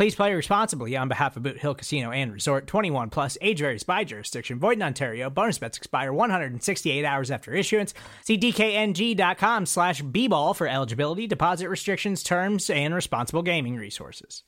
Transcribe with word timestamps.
Please 0.00 0.14
play 0.14 0.32
responsibly 0.32 0.96
on 0.96 1.08
behalf 1.08 1.36
of 1.36 1.42
Boot 1.42 1.58
Hill 1.58 1.74
Casino 1.74 2.10
and 2.10 2.32
Resort 2.32 2.66
21 2.66 3.10
plus 3.10 3.36
age 3.42 3.58
varies 3.58 3.82
by 3.82 4.02
jurisdiction. 4.02 4.58
Void 4.58 4.78
in 4.78 4.82
Ontario. 4.82 5.28
Bonus 5.28 5.58
bets 5.58 5.76
expire 5.76 6.10
168 6.10 7.04
hours 7.04 7.30
after 7.30 7.52
issuance. 7.52 7.92
See 8.24 8.38
DKNG.com 8.38 9.66
slash 9.66 10.00
B 10.00 10.26
ball 10.26 10.54
for 10.54 10.66
eligibility, 10.66 11.26
deposit 11.26 11.68
restrictions, 11.68 12.22
terms, 12.22 12.70
and 12.70 12.94
responsible 12.94 13.42
gaming 13.42 13.76
resources. 13.76 14.42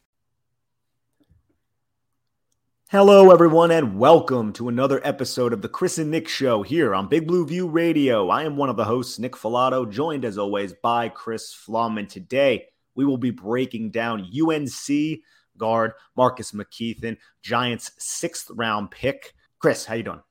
Hello, 2.90 3.30
everyone, 3.30 3.70
and 3.70 3.98
welcome 3.98 4.54
to 4.54 4.70
another 4.70 5.02
episode 5.04 5.52
of 5.52 5.60
the 5.60 5.68
Chris 5.68 5.98
and 5.98 6.10
Nick 6.10 6.28
Show 6.28 6.62
here 6.62 6.94
on 6.94 7.08
Big 7.08 7.26
Blue 7.26 7.44
View 7.44 7.68
Radio. 7.68 8.30
I 8.30 8.44
am 8.44 8.56
one 8.56 8.70
of 8.70 8.76
the 8.78 8.86
hosts, 8.86 9.18
Nick 9.18 9.32
Falato, 9.32 9.90
joined 9.90 10.24
as 10.24 10.38
always 10.38 10.72
by 10.72 11.10
Chris 11.10 11.54
Pflum. 11.54 11.98
And 11.98 12.08
today 12.08 12.68
we 12.94 13.04
will 13.04 13.18
be 13.18 13.30
breaking 13.30 13.90
down 13.90 14.30
UNC 14.34 15.20
guard 15.56 15.92
Marcus 16.16 16.52
McKethan, 16.52 17.16
Giants' 17.42 17.92
sixth 17.98 18.50
round 18.54 18.90
pick. 18.90 19.34
Chris, 19.58 19.84
how 19.84 19.94
you 19.94 20.02
doing? 20.02 20.22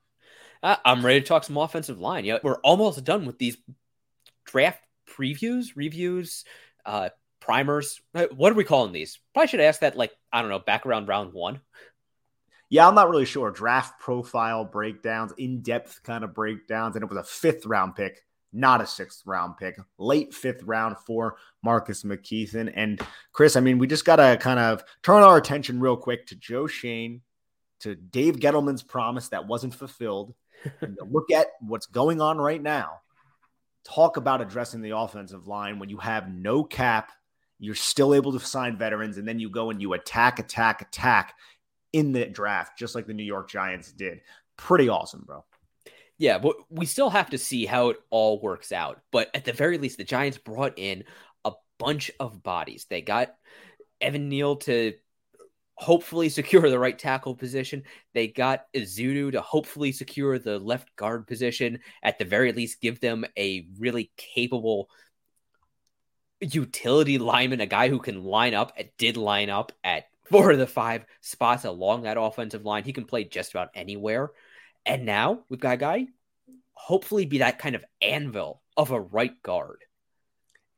Uh, 0.62 0.76
I'm 0.84 1.04
ready 1.04 1.20
to 1.20 1.26
talk 1.26 1.44
some 1.44 1.56
offensive 1.56 1.98
line. 1.98 2.24
Yeah, 2.24 2.38
we're 2.42 2.60
almost 2.60 3.02
done 3.04 3.26
with 3.26 3.38
these 3.38 3.56
draft 4.44 4.80
previews, 5.08 5.72
reviews, 5.74 6.44
uh, 6.86 7.08
primers. 7.40 8.00
Uh, 8.14 8.26
what 8.34 8.52
are 8.52 8.56
we 8.56 8.64
calling 8.64 8.92
these? 8.92 9.18
Probably 9.34 9.48
should 9.48 9.60
ask 9.60 9.80
that, 9.80 9.96
like, 9.96 10.12
I 10.32 10.40
don't 10.40 10.50
know, 10.50 10.60
back 10.60 10.86
around 10.86 11.08
round 11.08 11.32
one. 11.32 11.60
Yeah, 12.70 12.88
I'm 12.88 12.94
not 12.94 13.10
really 13.10 13.24
sure. 13.24 13.50
Draft 13.50 14.00
profile 14.00 14.64
breakdowns, 14.64 15.32
in 15.36 15.60
depth 15.62 16.02
kind 16.04 16.24
of 16.24 16.34
breakdowns. 16.34 16.96
And 16.96 17.02
it 17.02 17.08
was 17.08 17.18
a 17.18 17.24
fifth 17.24 17.66
round 17.66 17.96
pick, 17.96 18.22
not 18.52 18.80
a 18.80 18.86
sixth 18.86 19.22
round 19.26 19.56
pick, 19.56 19.76
late 19.98 20.34
fifth 20.34 20.62
round 20.62 20.96
for 20.98 21.36
Marcus 21.62 22.02
McKethan. 22.02 22.72
And 22.74 23.00
Chris, 23.32 23.56
I 23.56 23.60
mean, 23.60 23.78
we 23.78 23.86
just 23.86 24.04
got 24.04 24.16
to 24.16 24.36
kind 24.40 24.60
of 24.60 24.84
turn 25.02 25.22
our 25.22 25.36
attention 25.36 25.80
real 25.80 25.96
quick 25.96 26.26
to 26.26 26.36
Joe 26.36 26.66
Schoen, 26.66 27.22
to 27.80 27.94
Dave 27.94 28.36
Gettleman's 28.36 28.82
promise 28.82 29.28
that 29.28 29.46
wasn't 29.46 29.74
fulfilled. 29.74 30.34
look 31.10 31.30
at 31.30 31.48
what's 31.60 31.86
going 31.86 32.20
on 32.20 32.38
right 32.38 32.62
now. 32.62 33.00
Talk 33.84 34.16
about 34.16 34.40
addressing 34.40 34.80
the 34.80 34.96
offensive 34.96 35.48
line 35.48 35.78
when 35.78 35.88
you 35.88 35.96
have 35.98 36.32
no 36.32 36.62
cap. 36.62 37.10
You're 37.58 37.74
still 37.74 38.14
able 38.14 38.32
to 38.32 38.40
sign 38.40 38.76
veterans, 38.76 39.18
and 39.18 39.26
then 39.26 39.38
you 39.38 39.50
go 39.50 39.70
and 39.70 39.80
you 39.80 39.92
attack, 39.92 40.38
attack, 40.38 40.82
attack 40.82 41.34
in 41.92 42.12
the 42.12 42.26
draft, 42.26 42.78
just 42.78 42.94
like 42.94 43.06
the 43.06 43.14
New 43.14 43.22
York 43.24 43.48
Giants 43.48 43.92
did. 43.92 44.20
Pretty 44.56 44.88
awesome, 44.88 45.24
bro. 45.26 45.44
Yeah, 46.22 46.38
but 46.38 46.54
we 46.70 46.86
still 46.86 47.10
have 47.10 47.30
to 47.30 47.36
see 47.36 47.66
how 47.66 47.88
it 47.88 47.96
all 48.08 48.40
works 48.40 48.70
out. 48.70 49.00
But 49.10 49.28
at 49.34 49.44
the 49.44 49.52
very 49.52 49.76
least, 49.76 49.98
the 49.98 50.04
Giants 50.04 50.38
brought 50.38 50.78
in 50.78 51.02
a 51.44 51.50
bunch 51.80 52.12
of 52.20 52.44
bodies. 52.44 52.86
They 52.88 53.02
got 53.02 53.34
Evan 54.00 54.28
Neal 54.28 54.54
to 54.58 54.92
hopefully 55.74 56.28
secure 56.28 56.70
the 56.70 56.78
right 56.78 56.96
tackle 56.96 57.34
position. 57.34 57.82
They 58.14 58.28
got 58.28 58.66
Ezeudu 58.72 59.32
to 59.32 59.40
hopefully 59.40 59.90
secure 59.90 60.38
the 60.38 60.60
left 60.60 60.94
guard 60.94 61.26
position. 61.26 61.80
At 62.04 62.20
the 62.20 62.24
very 62.24 62.52
least, 62.52 62.80
give 62.80 63.00
them 63.00 63.24
a 63.36 63.66
really 63.80 64.12
capable 64.16 64.90
utility 66.40 67.18
lineman, 67.18 67.60
a 67.60 67.66
guy 67.66 67.88
who 67.88 67.98
can 67.98 68.22
line 68.22 68.54
up, 68.54 68.70
at 68.78 68.96
did 68.96 69.16
line 69.16 69.50
up 69.50 69.72
at 69.82 70.04
four 70.30 70.52
of 70.52 70.58
the 70.60 70.68
five 70.68 71.04
spots 71.20 71.64
along 71.64 72.02
that 72.02 72.16
offensive 72.16 72.64
line. 72.64 72.84
He 72.84 72.92
can 72.92 73.06
play 73.06 73.24
just 73.24 73.50
about 73.50 73.70
anywhere. 73.74 74.30
And 74.84 75.06
now 75.06 75.40
we've 75.48 75.60
got 75.60 75.74
a 75.74 75.78
guy, 75.78 76.06
hopefully, 76.72 77.26
be 77.26 77.38
that 77.38 77.58
kind 77.58 77.74
of 77.74 77.84
anvil 78.00 78.62
of 78.76 78.90
a 78.90 79.00
right 79.00 79.40
guard. 79.42 79.84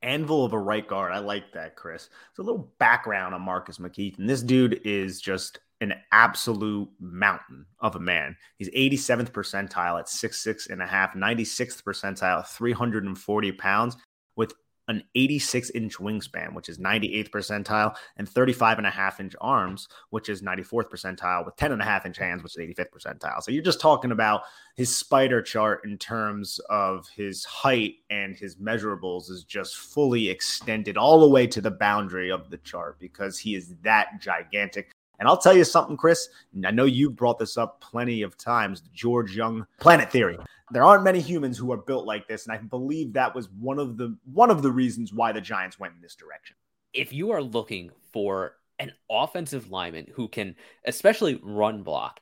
Anvil 0.02 0.44
of 0.44 0.52
a 0.52 0.58
right 0.58 0.86
guard. 0.86 1.12
I 1.12 1.18
like 1.18 1.52
that, 1.54 1.76
Chris. 1.76 2.10
So 2.34 2.42
a 2.42 2.44
little 2.44 2.72
background 2.78 3.34
on 3.34 3.40
Marcus 3.40 3.78
McKethan. 3.78 4.26
This 4.26 4.42
dude 4.42 4.80
is 4.84 5.20
just 5.20 5.58
an 5.80 5.94
absolute 6.12 6.88
mountain 7.00 7.66
of 7.80 7.96
a 7.96 8.00
man. 8.00 8.36
He's 8.58 8.70
87th 8.70 9.30
percentile 9.30 9.98
at 9.98 10.06
6'6 10.06 10.70
and 10.70 10.82
a 10.82 10.86
half, 10.86 11.14
96th 11.14 11.82
percentile 11.82 12.40
at 12.40 12.48
340 12.48 13.52
pounds 13.52 13.96
with 14.36 14.52
an 14.88 15.02
86 15.14 15.70
inch 15.70 15.96
wingspan, 15.96 16.54
which 16.54 16.68
is 16.68 16.78
98th 16.78 17.30
percentile, 17.30 17.94
and 18.16 18.28
35 18.28 18.78
and 18.78 18.86
a 18.86 18.90
half 18.90 19.20
inch 19.20 19.34
arms, 19.40 19.88
which 20.10 20.28
is 20.28 20.42
94th 20.42 20.90
percentile, 20.90 21.44
with 21.44 21.56
10 21.56 21.72
and 21.72 21.82
a 21.82 21.84
half 21.84 22.06
inch 22.06 22.18
hands, 22.18 22.42
which 22.42 22.56
is 22.56 22.76
85th 22.76 22.90
percentile. 22.90 23.42
So 23.42 23.50
you're 23.50 23.62
just 23.62 23.80
talking 23.80 24.12
about 24.12 24.42
his 24.74 24.94
spider 24.94 25.40
chart 25.40 25.84
in 25.84 25.98
terms 25.98 26.60
of 26.68 27.08
his 27.08 27.44
height 27.44 27.96
and 28.10 28.36
his 28.36 28.56
measurables 28.56 29.30
is 29.30 29.44
just 29.44 29.76
fully 29.76 30.28
extended 30.28 30.96
all 30.96 31.20
the 31.20 31.28
way 31.28 31.46
to 31.46 31.60
the 31.60 31.70
boundary 31.70 32.30
of 32.30 32.50
the 32.50 32.58
chart 32.58 32.98
because 32.98 33.38
he 33.38 33.54
is 33.54 33.74
that 33.82 34.20
gigantic. 34.20 34.90
And 35.18 35.28
I'll 35.28 35.38
tell 35.38 35.56
you 35.56 35.64
something, 35.64 35.96
Chris. 35.96 36.28
I 36.64 36.70
know 36.70 36.84
you 36.84 37.08
brought 37.08 37.38
this 37.38 37.56
up 37.56 37.80
plenty 37.80 38.22
of 38.22 38.36
times 38.36 38.82
George 38.92 39.36
Young 39.36 39.66
planet 39.78 40.10
theory. 40.10 40.38
There 40.74 40.84
aren't 40.84 41.04
many 41.04 41.20
humans 41.20 41.56
who 41.56 41.70
are 41.72 41.76
built 41.76 42.04
like 42.04 42.26
this. 42.26 42.46
And 42.46 42.52
I 42.52 42.58
believe 42.58 43.12
that 43.12 43.34
was 43.34 43.48
one 43.48 43.78
of 43.78 43.96
the 43.96 44.18
one 44.24 44.50
of 44.50 44.60
the 44.60 44.72
reasons 44.72 45.12
why 45.12 45.30
the 45.30 45.40
Giants 45.40 45.78
went 45.78 45.94
in 45.94 46.02
this 46.02 46.16
direction. 46.16 46.56
If 46.92 47.12
you 47.12 47.30
are 47.30 47.42
looking 47.42 47.92
for 48.12 48.56
an 48.80 48.92
offensive 49.08 49.70
lineman 49.70 50.08
who 50.14 50.26
can 50.26 50.56
especially 50.84 51.40
run 51.42 51.84
block 51.84 52.18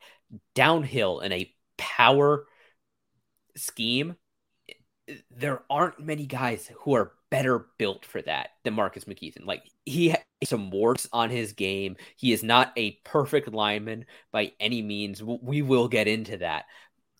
downhill 0.54 1.20
in 1.20 1.32
a 1.32 1.50
power 1.78 2.46
scheme, 3.56 4.16
there 5.30 5.62
aren't 5.70 5.98
many 5.98 6.26
guys 6.26 6.70
who 6.80 6.94
are 6.94 7.12
better 7.30 7.68
built 7.78 8.04
for 8.04 8.20
that 8.20 8.50
than 8.64 8.74
Marcus 8.74 9.04
McKethan. 9.04 9.46
Like 9.46 9.62
he 9.86 10.10
has 10.10 10.20
some 10.44 10.70
warts 10.70 11.08
on 11.10 11.30
his 11.30 11.54
game. 11.54 11.96
He 12.16 12.34
is 12.34 12.42
not 12.42 12.70
a 12.76 12.98
perfect 13.04 13.48
lineman 13.48 14.04
by 14.30 14.52
any 14.60 14.82
means. 14.82 15.22
We 15.22 15.62
will 15.62 15.88
get 15.88 16.06
into 16.06 16.36
that. 16.36 16.66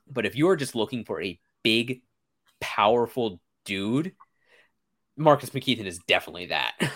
But 0.08 0.26
if 0.26 0.36
you're 0.36 0.56
just 0.56 0.74
looking 0.74 1.04
for 1.04 1.22
a 1.22 1.38
big, 1.62 2.02
powerful 2.60 3.40
dude, 3.64 4.12
Marcus 5.16 5.50
McKethan 5.50 5.86
is 5.86 5.98
definitely 6.06 6.46
that. 6.46 6.74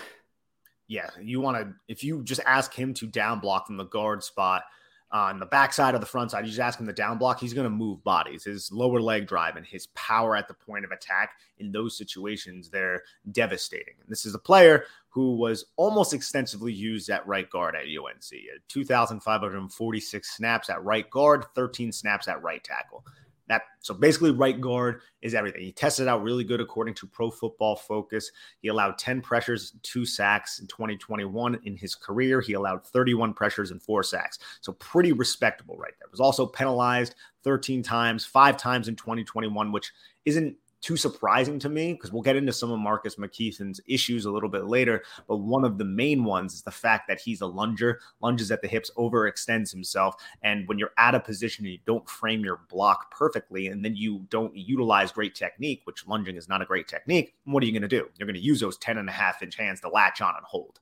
Yeah, 0.89 1.09
you 1.21 1.41
want 1.41 1.57
to 1.57 1.73
if 1.89 2.01
you 2.01 2.23
just 2.23 2.39
ask 2.45 2.73
him 2.73 2.93
to 2.93 3.07
down 3.07 3.41
block 3.41 3.67
from 3.67 3.75
the 3.75 3.83
guard 3.83 4.23
spot 4.23 4.63
on 5.11 5.39
the 5.39 5.45
backside 5.45 5.95
or 5.95 5.99
the 5.99 6.05
front 6.05 6.31
side, 6.31 6.45
you 6.45 6.49
just 6.49 6.59
ask 6.59 6.79
him 6.79 6.85
to 6.85 6.93
down 6.93 7.17
block, 7.17 7.39
he's 7.39 7.53
going 7.53 7.65
to 7.65 7.69
move 7.69 8.03
bodies. 8.03 8.43
His 8.43 8.71
lower 8.71 8.99
leg 8.99 9.27
drive 9.27 9.55
and 9.55 9.65
his 9.65 9.87
power 9.87 10.35
at 10.35 10.47
the 10.47 10.53
point 10.53 10.83
of 10.83 10.91
attack 10.91 11.31
in 11.59 11.71
those 11.71 11.97
situations, 11.97 12.69
they're 12.69 13.03
devastating. 13.31 13.93
And 14.01 14.09
this 14.09 14.25
is 14.25 14.35
a 14.35 14.39
player 14.39 14.85
who 15.09 15.35
was 15.35 15.65
almost 15.77 16.13
extensively 16.13 16.73
used 16.73 17.09
at 17.09 17.25
right 17.25 17.49
guard 17.49 17.75
at 17.75 17.83
UNC. 17.83 18.31
2,546 18.67 20.35
snaps 20.35 20.69
at 20.69 20.83
right 20.83 21.09
guard, 21.09 21.45
13 21.55 21.91
snaps 21.91 22.27
at 22.27 22.43
right 22.43 22.63
tackle. 22.63 23.05
That 23.47 23.61
so 23.79 23.93
basically 23.93 24.31
right 24.31 24.59
guard 24.59 25.01
is 25.21 25.33
everything. 25.33 25.61
He 25.61 25.71
tested 25.71 26.07
out 26.07 26.21
really 26.21 26.43
good 26.43 26.59
according 26.59 26.95
to 26.95 27.07
Pro 27.07 27.31
Football 27.31 27.77
Focus. 27.77 28.31
He 28.61 28.67
allowed 28.67 28.97
10 28.97 29.21
pressures, 29.21 29.73
two 29.83 30.05
sacks 30.05 30.59
in 30.59 30.67
2021 30.67 31.59
in 31.63 31.77
his 31.77 31.95
career. 31.95 32.41
He 32.41 32.53
allowed 32.53 32.85
31 32.85 33.33
pressures 33.33 33.71
and 33.71 33.81
four 33.81 34.03
sacks. 34.03 34.39
So 34.61 34.73
pretty 34.73 35.13
respectable 35.13 35.77
right 35.77 35.93
there. 35.99 36.09
Was 36.11 36.19
also 36.19 36.45
penalized 36.45 37.15
13 37.43 37.83
times, 37.83 38.25
five 38.25 38.57
times 38.57 38.87
in 38.87 38.95
2021, 38.95 39.71
which 39.71 39.91
isn't 40.25 40.55
too 40.81 40.97
surprising 40.97 41.59
to 41.59 41.69
me 41.69 41.93
because 41.93 42.11
we'll 42.11 42.21
get 42.21 42.35
into 42.35 42.53
some 42.53 42.71
of 42.71 42.79
Marcus 42.79 43.15
McKethan's 43.15 43.81
issues 43.87 44.25
a 44.25 44.31
little 44.31 44.49
bit 44.49 44.65
later. 44.65 45.03
But 45.27 45.37
one 45.37 45.65
of 45.65 45.77
the 45.77 45.85
main 45.85 46.23
ones 46.23 46.53
is 46.53 46.61
the 46.61 46.71
fact 46.71 47.07
that 47.07 47.19
he's 47.19 47.41
a 47.41 47.47
lunger, 47.47 47.99
lunges 48.21 48.51
at 48.51 48.61
the 48.61 48.67
hips, 48.67 48.91
overextends 48.97 49.71
himself. 49.71 50.15
And 50.43 50.67
when 50.67 50.77
you're 50.77 50.93
at 50.97 51.15
a 51.15 51.19
position 51.19 51.65
and 51.65 51.73
you 51.73 51.79
don't 51.85 52.07
frame 52.07 52.43
your 52.43 52.61
block 52.69 53.11
perfectly, 53.11 53.67
and 53.67 53.83
then 53.83 53.95
you 53.95 54.25
don't 54.29 54.55
utilize 54.55 55.11
great 55.11 55.35
technique, 55.35 55.81
which 55.85 56.07
lunging 56.07 56.35
is 56.37 56.47
not 56.47 56.61
a 56.61 56.65
great 56.65 56.87
technique, 56.87 57.35
what 57.45 57.63
are 57.63 57.65
you 57.65 57.71
going 57.71 57.81
to 57.81 57.87
do? 57.87 58.07
You're 58.17 58.27
going 58.27 58.35
to 58.35 58.41
use 58.41 58.59
those 58.59 58.77
10 58.77 58.97
and 58.97 59.09
a 59.09 59.13
half 59.13 59.41
inch 59.41 59.55
hands 59.55 59.81
to 59.81 59.89
latch 59.89 60.21
on 60.21 60.35
and 60.35 60.45
hold. 60.45 60.79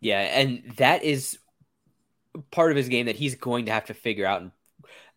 Yeah. 0.00 0.20
And 0.20 0.62
that 0.76 1.02
is 1.02 1.38
part 2.50 2.70
of 2.70 2.76
his 2.76 2.88
game 2.88 3.06
that 3.06 3.16
he's 3.16 3.34
going 3.34 3.66
to 3.66 3.72
have 3.72 3.86
to 3.86 3.94
figure 3.94 4.26
out 4.26 4.42
and 4.42 4.50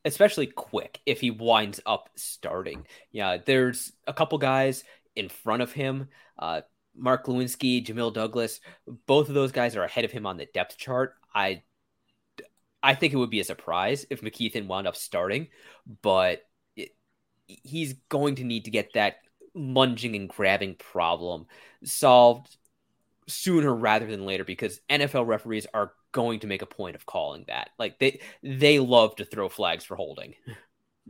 especially 0.06 0.48
quick 0.48 1.02
if 1.06 1.22
he 1.22 1.32
winds 1.32 1.80
up 1.86 2.10
starting. 2.16 2.86
Yeah, 3.12 3.38
there's 3.44 3.92
a 4.08 4.14
couple 4.14 4.38
guys 4.38 4.84
in 5.16 5.30
front 5.30 5.62
of 5.62 5.72
him. 5.72 6.08
Uh, 6.38 6.62
Mark 6.96 7.26
Glowinski, 7.26 7.86
Jamil 7.86 8.14
Douglas, 8.14 8.60
both 9.06 9.30
of 9.30 9.36
those 9.36 9.52
guys 9.52 9.76
are 9.76 9.84
ahead 9.84 10.06
of 10.06 10.12
him 10.12 10.26
on 10.26 10.38
the 10.38 10.48
depth 10.54 10.78
chart. 10.78 11.16
I 11.34 11.64
I 12.82 12.96
think 12.96 13.14
it 13.14 13.18
would 13.18 13.30
be 13.30 13.42
a 13.42 13.46
surprise 13.46 14.06
if 14.10 14.22
McKethan 14.22 14.68
wound 14.68 14.88
up 14.88 14.96
starting, 14.96 15.48
but 16.02 16.44
it, 16.76 16.96
he's 17.46 17.94
going 18.08 18.36
to 18.36 18.44
need 18.44 18.66
to 18.66 18.72
get 18.72 18.94
that 18.94 19.18
lunging 19.54 20.16
and 20.16 20.30
grabbing 20.30 20.76
problem 20.76 21.48
solved 21.84 22.56
sooner 23.28 23.74
rather 23.74 24.06
than 24.06 24.26
later 24.26 24.44
because 24.44 24.80
NFL 24.90 25.28
referees 25.28 25.68
are 25.74 25.92
going 26.12 26.40
to 26.40 26.48
make 26.48 26.62
a 26.62 26.68
point 26.68 26.96
of 26.96 27.06
calling 27.06 27.46
that. 27.48 27.70
Like 27.78 28.00
they 28.00 28.20
they 28.44 28.80
love 28.80 29.16
to 29.18 29.26
throw 29.26 29.50
flags 29.50 29.84
for 29.84 29.96
holding. 29.96 30.36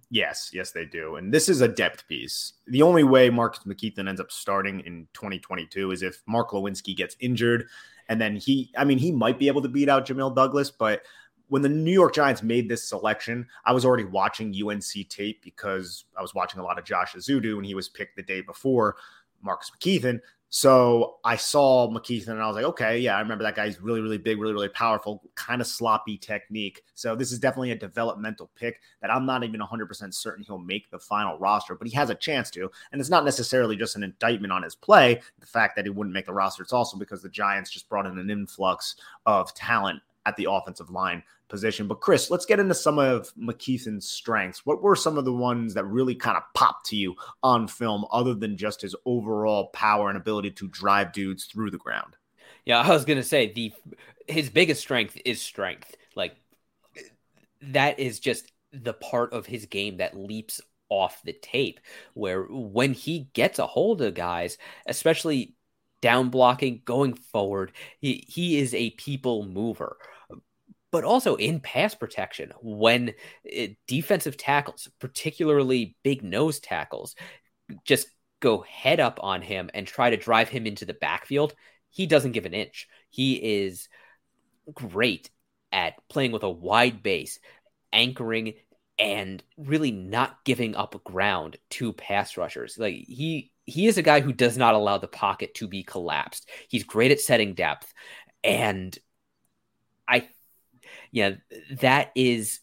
Yes, 0.09 0.51
yes, 0.53 0.71
they 0.71 0.85
do. 0.85 1.15
And 1.15 1.33
this 1.33 1.49
is 1.49 1.61
a 1.61 1.67
depth 1.67 2.07
piece. 2.07 2.53
The 2.67 2.81
only 2.81 3.03
way 3.03 3.29
Marcus 3.29 3.63
McKethan 3.65 4.07
ends 4.07 4.21
up 4.21 4.31
starting 4.31 4.79
in 4.81 5.07
2022 5.13 5.91
is 5.91 6.03
if 6.03 6.21
Mark 6.25 6.51
Glowinski 6.51 6.95
gets 6.95 7.15
injured. 7.19 7.67
And 8.07 8.19
then 8.19 8.37
he, 8.37 8.71
I 8.77 8.85
mean, 8.85 8.97
he 8.97 9.11
might 9.11 9.37
be 9.37 9.47
able 9.47 9.61
to 9.61 9.67
beat 9.67 9.89
out 9.89 10.07
Jamil 10.07 10.33
Douglas, 10.33 10.71
but 10.71 11.03
when 11.49 11.61
the 11.61 11.69
New 11.69 11.91
York 11.91 12.13
Giants 12.13 12.41
made 12.43 12.69
this 12.69 12.87
selection, 12.87 13.45
I 13.65 13.73
was 13.73 13.83
already 13.83 14.05
watching 14.05 14.55
UNC 14.55 15.09
tape 15.09 15.43
because 15.43 16.05
I 16.17 16.21
was 16.21 16.33
watching 16.33 16.59
a 16.59 16.63
lot 16.63 16.79
of 16.79 16.85
Josh 16.85 17.13
Ezeudu 17.13 17.57
and 17.57 17.65
he 17.65 17.75
was 17.75 17.89
picked 17.89 18.15
the 18.15 18.23
day 18.23 18.41
before 18.41 18.95
Marcus 19.41 19.71
McKethan. 19.71 20.21
So 20.51 21.17
I 21.23 21.35
saw 21.35 21.87
McKethan 21.91 22.29
and 22.29 22.41
I 22.41 22.47
was 22.47 22.55
like, 22.55 22.65
okay, 22.65 22.97
yeah, 22.97 23.15
I 23.15 23.21
remember 23.21 23.43
that 23.43 23.55
guy's 23.55 23.79
really, 23.79 24.01
really 24.01 24.17
big, 24.17 24.39
really, 24.39 24.53
really 24.53 24.69
powerful, 24.69 25.21
kind 25.35 25.61
of 25.61 25.67
sloppy 25.67 26.17
technique. 26.17 26.81
So 26.95 27.15
this 27.15 27.31
is 27.31 27.37
definitely 27.37 27.71
a 27.71 27.75
developmental 27.75 28.49
pick 28.55 28.81
that 29.01 29.11
I'm 29.11 29.27
not 29.27 29.43
even 29.43 29.59
100% 29.59 30.13
certain 30.13 30.43
he'll 30.43 30.57
make 30.57 30.89
the 30.89 30.97
final 30.97 31.37
roster, 31.37 31.75
but 31.75 31.87
he 31.87 31.95
has 31.95 32.09
a 32.09 32.15
chance 32.15 32.49
to. 32.51 32.71
And 32.91 32.99
it's 32.99 33.11
not 33.11 33.25
necessarily 33.25 33.75
just 33.75 33.95
an 33.95 34.01
indictment 34.01 34.51
on 34.51 34.63
his 34.63 34.75
play. 34.75 35.21
The 35.39 35.45
fact 35.45 35.75
that 35.75 35.85
he 35.85 35.91
wouldn't 35.91 36.15
make 36.15 36.25
the 36.25 36.33
roster, 36.33 36.63
it's 36.63 36.73
also 36.73 36.97
because 36.97 37.21
the 37.21 37.29
Giants 37.29 37.69
just 37.69 37.87
brought 37.87 38.07
in 38.07 38.17
an 38.17 38.31
influx 38.31 38.95
of 39.27 39.53
talent 39.53 40.01
at 40.29 40.37
the 40.37 40.47
offensive 40.49 40.89
line 40.89 41.23
position. 41.49 41.87
But 41.87 41.99
Chris, 41.99 42.31
let's 42.31 42.45
get 42.45 42.59
into 42.59 42.73
some 42.73 42.97
of 42.97 43.33
McKethan's 43.35 44.07
strengths. 44.07 44.65
What 44.65 44.81
were 44.81 44.95
some 44.95 45.17
of 45.17 45.25
the 45.25 45.33
ones 45.33 45.73
that 45.73 45.85
really 45.85 46.15
kind 46.15 46.37
of 46.37 46.43
popped 46.53 46.85
to 46.87 46.95
you 46.95 47.15
on 47.43 47.67
film, 47.67 48.05
other 48.11 48.33
than 48.33 48.55
just 48.55 48.81
his 48.81 48.95
overall 49.05 49.67
power 49.67 50.07
and 50.07 50.17
ability 50.17 50.51
to 50.51 50.67
drive 50.69 51.11
dudes 51.11 51.45
through 51.45 51.71
the 51.71 51.77
ground? 51.77 52.15
Yeah, 52.65 52.79
I 52.79 52.89
was 52.89 53.03
gonna 53.05 53.23
say 53.23 53.51
the 53.51 53.73
his 54.27 54.49
biggest 54.49 54.81
strength 54.81 55.19
is 55.25 55.41
strength. 55.41 55.95
Like 56.15 56.35
that 57.61 57.99
is 57.99 58.19
just 58.19 58.51
the 58.71 58.93
part 58.93 59.33
of 59.33 59.45
his 59.45 59.65
game 59.65 59.97
that 59.97 60.17
leaps 60.17 60.61
off 60.89 61.21
the 61.23 61.33
tape. 61.33 61.79
Where 62.13 62.43
when 62.43 62.93
he 62.93 63.29
gets 63.33 63.59
a 63.59 63.67
hold 63.67 64.01
of 64.01 64.13
guys, 64.13 64.57
especially 64.85 65.55
down 66.01 66.29
blocking, 66.29 66.81
going 66.85 67.13
forward, 67.13 67.73
he, 67.99 68.23
he 68.27 68.57
is 68.57 68.73
a 68.73 68.91
people 68.91 69.45
mover 69.45 69.97
but 70.91 71.03
also 71.03 71.35
in 71.35 71.59
pass 71.59 71.93
protection 71.93 72.51
when 72.61 73.13
it, 73.43 73.77
defensive 73.87 74.37
tackles, 74.37 74.89
particularly 74.99 75.95
big 76.03 76.23
nose 76.23 76.59
tackles, 76.59 77.15
just 77.85 78.07
go 78.39 78.61
head 78.61 78.99
up 78.99 79.19
on 79.21 79.41
him 79.41 79.69
and 79.73 79.85
try 79.85 80.09
to 80.09 80.17
drive 80.17 80.49
him 80.49 80.65
into 80.65 80.85
the 80.85 80.93
backfield. 80.93 81.53
He 81.89 82.07
doesn't 82.07 82.31
give 82.31 82.45
an 82.45 82.53
inch. 82.53 82.87
He 83.09 83.33
is 83.33 83.89
great 84.73 85.29
at 85.71 85.95
playing 86.09 86.31
with 86.31 86.43
a 86.43 86.49
wide 86.49 87.03
base, 87.03 87.39
anchoring 87.91 88.53
and 88.97 89.41
really 89.57 89.91
not 89.91 90.43
giving 90.43 90.75
up 90.75 91.01
ground 91.03 91.57
to 91.69 91.93
pass 91.93 92.37
rushers. 92.37 92.77
Like 92.77 92.95
he 92.95 93.51
he 93.65 93.85
is 93.87 93.97
a 93.97 94.03
guy 94.03 94.19
who 94.19 94.33
does 94.33 94.57
not 94.57 94.73
allow 94.73 94.97
the 94.97 95.07
pocket 95.07 95.53
to 95.55 95.67
be 95.67 95.83
collapsed. 95.83 96.49
He's 96.67 96.83
great 96.83 97.11
at 97.11 97.19
setting 97.19 97.53
depth 97.53 97.93
and 98.43 98.97
I 100.07 100.27
yeah, 101.11 101.31
that 101.71 102.11
is 102.15 102.59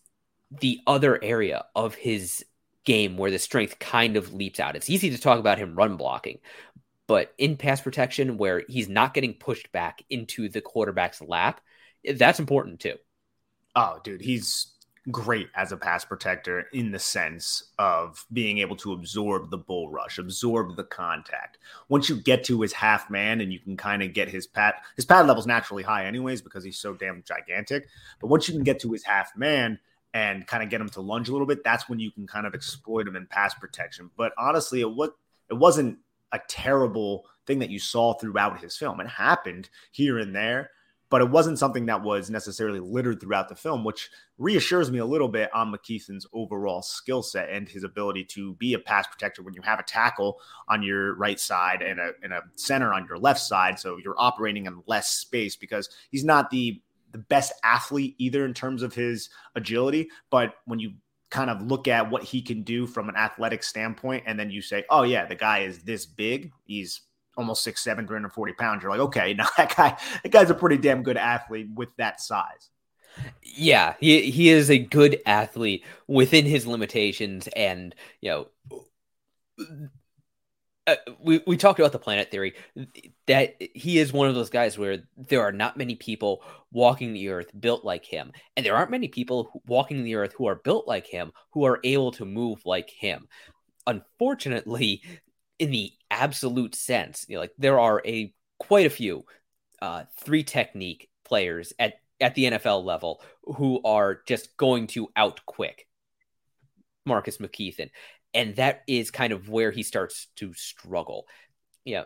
the 0.51 0.81
other 0.87 1.23
area 1.23 1.65
of 1.75 1.95
his 1.95 2.45
game 2.85 3.17
where 3.17 3.31
the 3.31 3.39
strength 3.39 3.79
kind 3.79 4.17
of 4.17 4.33
leaps 4.33 4.61
out. 4.61 4.77
It's 4.77 4.91
easy 4.91 5.11
to 5.11 5.19
talk 5.19 5.39
about 5.39 5.59
him 5.59 5.75
run 5.75 5.97
blocking, 5.97 6.39
but 7.07 7.35
in 7.39 7.57
pass 7.57 7.81
protection, 7.81 8.39
where 8.39 8.63
he's 8.69 8.89
not 8.89 9.15
getting 9.15 9.35
pushed 9.35 9.73
back 9.73 10.03
into 10.09 10.49
the 10.49 10.61
quarterback's 10.61 11.21
lap, 11.21 11.61
that's 12.15 12.39
important 12.39 12.81
too. 12.81 12.97
Oh, 13.75 13.99
dude, 14.03 14.21
he's 14.21 14.73
great 15.11 15.49
as 15.55 15.71
a 15.71 15.77
pass 15.77 16.05
protector 16.05 16.67
in 16.73 16.91
the 16.91 16.99
sense 16.99 17.71
of 17.79 18.27
being 18.33 18.59
able 18.59 18.77
to 18.77 18.93
absorb 18.93 19.51
the 19.51 19.59
bull 19.59 19.89
rush, 19.89 20.19
absorb 20.19 20.77
the 20.77 20.85
contact. 20.85 21.59
Once 21.89 22.09
you 22.09 22.17
get 22.17 22.43
to 22.45 22.61
his 22.61 22.73
half 22.73 23.09
man 23.09 23.41
and 23.41 23.53
you 23.53 23.61
can 23.61 23.77
kind 23.77 24.03
of 24.03 24.13
get 24.13 24.29
his 24.29 24.47
pad, 24.47 24.75
his 24.97 25.05
pad 25.05 25.27
level's 25.27 25.47
naturally 25.47 25.83
high 25.83 26.07
anyways 26.07 26.43
because 26.43 26.65
he's 26.65 26.79
so 26.79 26.95
damn 26.95 27.23
gigantic. 27.23 27.87
But 28.21 28.29
once 28.29 28.49
you 28.49 28.55
can 28.55 28.65
get 28.65 28.81
to 28.81 28.93
his 28.93 29.05
half 29.05 29.37
man 29.37 29.79
and 30.13 30.47
kind 30.47 30.63
of 30.63 30.71
get 30.71 30.81
him 30.81 30.89
to 30.91 31.01
lunge 31.01 31.29
a 31.29 31.33
little 31.33 31.47
bit, 31.47 31.63
that's 31.63 31.89
when 31.89 32.01
you 32.01 32.11
can 32.11 32.27
kind 32.27 32.47
of 32.47 32.55
exploit 32.55 33.07
him 33.07 33.17
in 33.17 33.27
pass 33.27 33.55
protection. 33.55 34.11
But 34.17 34.33
honestly, 34.39 34.81
it 34.81 34.91
what 34.91 35.15
it 35.49 35.55
wasn't 35.55 35.99
a 36.33 36.41
terrible 36.49 37.27
thing 37.47 37.61
that 37.61 37.71
you 37.71 37.79
saw 37.79 38.15
throughout 38.15 38.61
his 38.61 38.77
film. 38.77 39.01
It 39.01 39.07
happened 39.07 39.69
here 39.93 40.19
and 40.19 40.35
there, 40.35 40.71
but 41.09 41.21
it 41.21 41.31
wasn't 41.31 41.59
something 41.59 41.87
that 41.87 42.03
was 42.03 42.31
necessarily 42.31 42.81
littered 42.81 43.21
throughout 43.21 43.49
the 43.49 43.55
film, 43.55 43.85
which 43.85 44.11
reassures 44.39 44.91
me 44.91 44.99
a 44.99 45.05
little 45.05 45.29
bit 45.29 45.55
on 45.55 45.73
McKethan's 45.73 46.27
overall 46.33 46.83
skill 46.83 47.23
set 47.23 47.49
and 47.49 47.69
his 47.69 47.85
ability 47.85 48.25
to 48.25 48.55
be 48.55 48.75
a 48.75 48.79
pass 48.79 49.07
protector 49.07 49.43
when 49.43 49.55
you 49.55 49.63
have 49.63 49.79
a 49.79 49.85
tackle 49.85 50.41
on 50.69 50.83
your 50.83 51.15
right 51.17 51.39
side 51.39 51.83
and 51.83 52.01
a, 52.01 52.11
and 52.23 52.33
a 52.33 52.43
center 52.57 52.93
on 52.93 53.07
your 53.09 53.19
left 53.19 53.41
side. 53.41 53.79
So 53.79 53.99
you're 54.03 54.19
operating 54.19 54.67
in 54.67 54.83
less 54.87 55.11
space 55.11 55.57
because 55.57 55.89
he's 56.11 56.25
not 56.25 56.51
the 56.51 56.81
the 57.13 57.19
best 57.19 57.53
athlete 57.65 58.15
either 58.19 58.45
in 58.45 58.53
terms 58.53 58.83
of 58.83 58.93
his 58.93 59.31
agility, 59.55 60.11
but 60.29 60.57
when 60.67 60.79
you 60.79 60.93
kind 61.31 61.49
of 61.49 61.63
look 61.63 61.89
at 61.89 62.11
what 62.11 62.23
he 62.23 62.43
can 62.43 62.63
do 62.63 62.87
from 62.87 63.09
an 63.09 63.17
athletic 63.17 63.63
standpoint, 63.63 64.25
and 64.27 64.39
then 64.39 64.51
you 64.51 64.61
say, 64.61 64.85
"Oh 64.91 65.03
yeah, 65.03 65.25
the 65.25 65.35
guy 65.35 65.61
is 65.61 65.83
this 65.83 66.05
big. 66.05 66.53
He's 66.65 67.01
almost 67.37 67.63
six 67.63 67.83
seven, 67.83 68.07
340 68.07 68.53
pounds, 68.55 68.83
you're 68.83 68.91
like, 68.91 69.01
okay, 69.01 69.35
now 69.39 69.47
that 69.57 69.77
guy, 69.77 69.97
that 70.23 70.33
guy's 70.33 70.51
a 70.51 70.55
pretty 70.55 70.79
damn 70.79 71.03
good 71.03 71.17
athlete 71.17 71.69
with 71.75 71.89
that 71.97 72.21
size. 72.21 72.71
Yeah, 73.43 73.95
he 73.99 74.31
he 74.31 74.51
is 74.51 74.71
a 74.71 74.79
good 74.79 75.21
athlete 75.25 75.85
within 76.07 76.45
his 76.45 76.67
limitations, 76.67 77.49
and 77.49 77.95
you 78.21 78.31
know, 78.31 78.49
uh, 80.87 80.97
we 81.21 81.43
we 81.47 81.57
talked 81.57 81.81
about 81.81 81.93
the 81.93 81.99
planet 81.99 82.31
theory 82.31 82.55
that 83.27 83.57
he 83.75 83.99
is 83.99 84.13
one 84.13 84.29
of 84.29 84.35
those 84.35 84.51
guys 84.51 84.79
where 84.79 85.03
there 85.17 85.43
are 85.43 85.53
not 85.53 85.77
many 85.77 85.95
people 85.95 86.43
walking 86.71 87.13
the 87.13 87.29
earth 87.29 87.51
built 87.59 87.85
like 87.85 88.05
him, 88.05 88.33
and 88.57 88.65
there 88.65 88.77
aren't 88.77 88.91
many 88.91 89.09
people 89.09 89.63
walking 89.67 90.05
the 90.05 90.15
earth 90.15 90.35
who 90.37 90.47
are 90.47 90.57
built 90.57 90.87
like 90.87 91.07
him 91.07 91.33
who 91.53 91.65
are 91.65 91.81
able 91.85 92.13
to 92.13 92.25
move 92.25 92.61
like 92.65 92.91
him. 92.91 93.27
Unfortunately, 93.87 95.03
in 95.59 95.71
the 95.71 95.93
absolute 96.11 96.75
sense. 96.75 97.27
You 97.29 97.37
know, 97.37 97.41
like 97.41 97.53
there 97.59 97.79
are 97.81 98.03
a 98.05 98.33
quite 98.59 98.87
a 98.87 98.91
few 98.91 99.25
uh, 99.83 100.05
three 100.21 100.45
technique 100.45 101.09
players 101.25 101.73
at 101.79 101.95
at 102.21 102.35
the 102.35 102.45
NFL 102.45 102.85
level 102.85 103.23
who 103.45 103.81
are 103.85 104.21
just 104.27 104.57
going 104.57 104.87
to 104.89 105.09
out 105.17 105.41
quick 105.45 105.87
Marcus 107.05 107.39
McKethan. 107.39 107.91
And 108.35 108.57
that 108.57 108.83
is 108.87 109.11
kind 109.11 109.33
of 109.33 109.49
where 109.49 109.71
he 109.71 109.83
starts 109.83 110.29
to 110.37 110.53
struggle. 110.55 111.27
Yeah. 111.85 112.05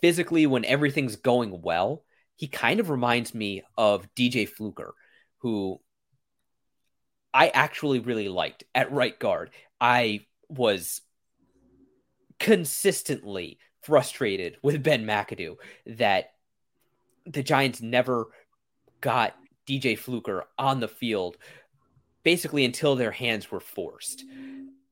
physically, 0.00 0.46
when 0.46 0.64
everything's 0.64 1.16
going 1.16 1.60
well, 1.60 2.02
he 2.36 2.48
kind 2.48 2.80
of 2.80 2.88
reminds 2.88 3.34
me 3.34 3.62
of 3.76 4.08
DJ 4.14 4.48
Fluker, 4.48 4.94
who 5.38 5.80
I 7.34 7.48
actually 7.48 7.98
really 7.98 8.28
liked 8.28 8.64
at 8.74 8.90
right 8.90 9.16
guard. 9.18 9.50
I 9.80 10.26
was 10.48 11.02
consistently 12.38 13.58
frustrated 13.82 14.56
with 14.62 14.82
Ben 14.82 15.04
McAdoo 15.04 15.56
that 15.86 16.32
the 17.26 17.42
Giants 17.42 17.80
never 17.80 18.28
got 19.00 19.34
DJ 19.66 19.98
Fluker 19.98 20.44
on 20.58 20.80
the 20.80 20.88
field 20.88 21.36
basically 22.22 22.64
until 22.64 22.96
their 22.96 23.10
hands 23.10 23.50
were 23.50 23.60
forced. 23.60 24.24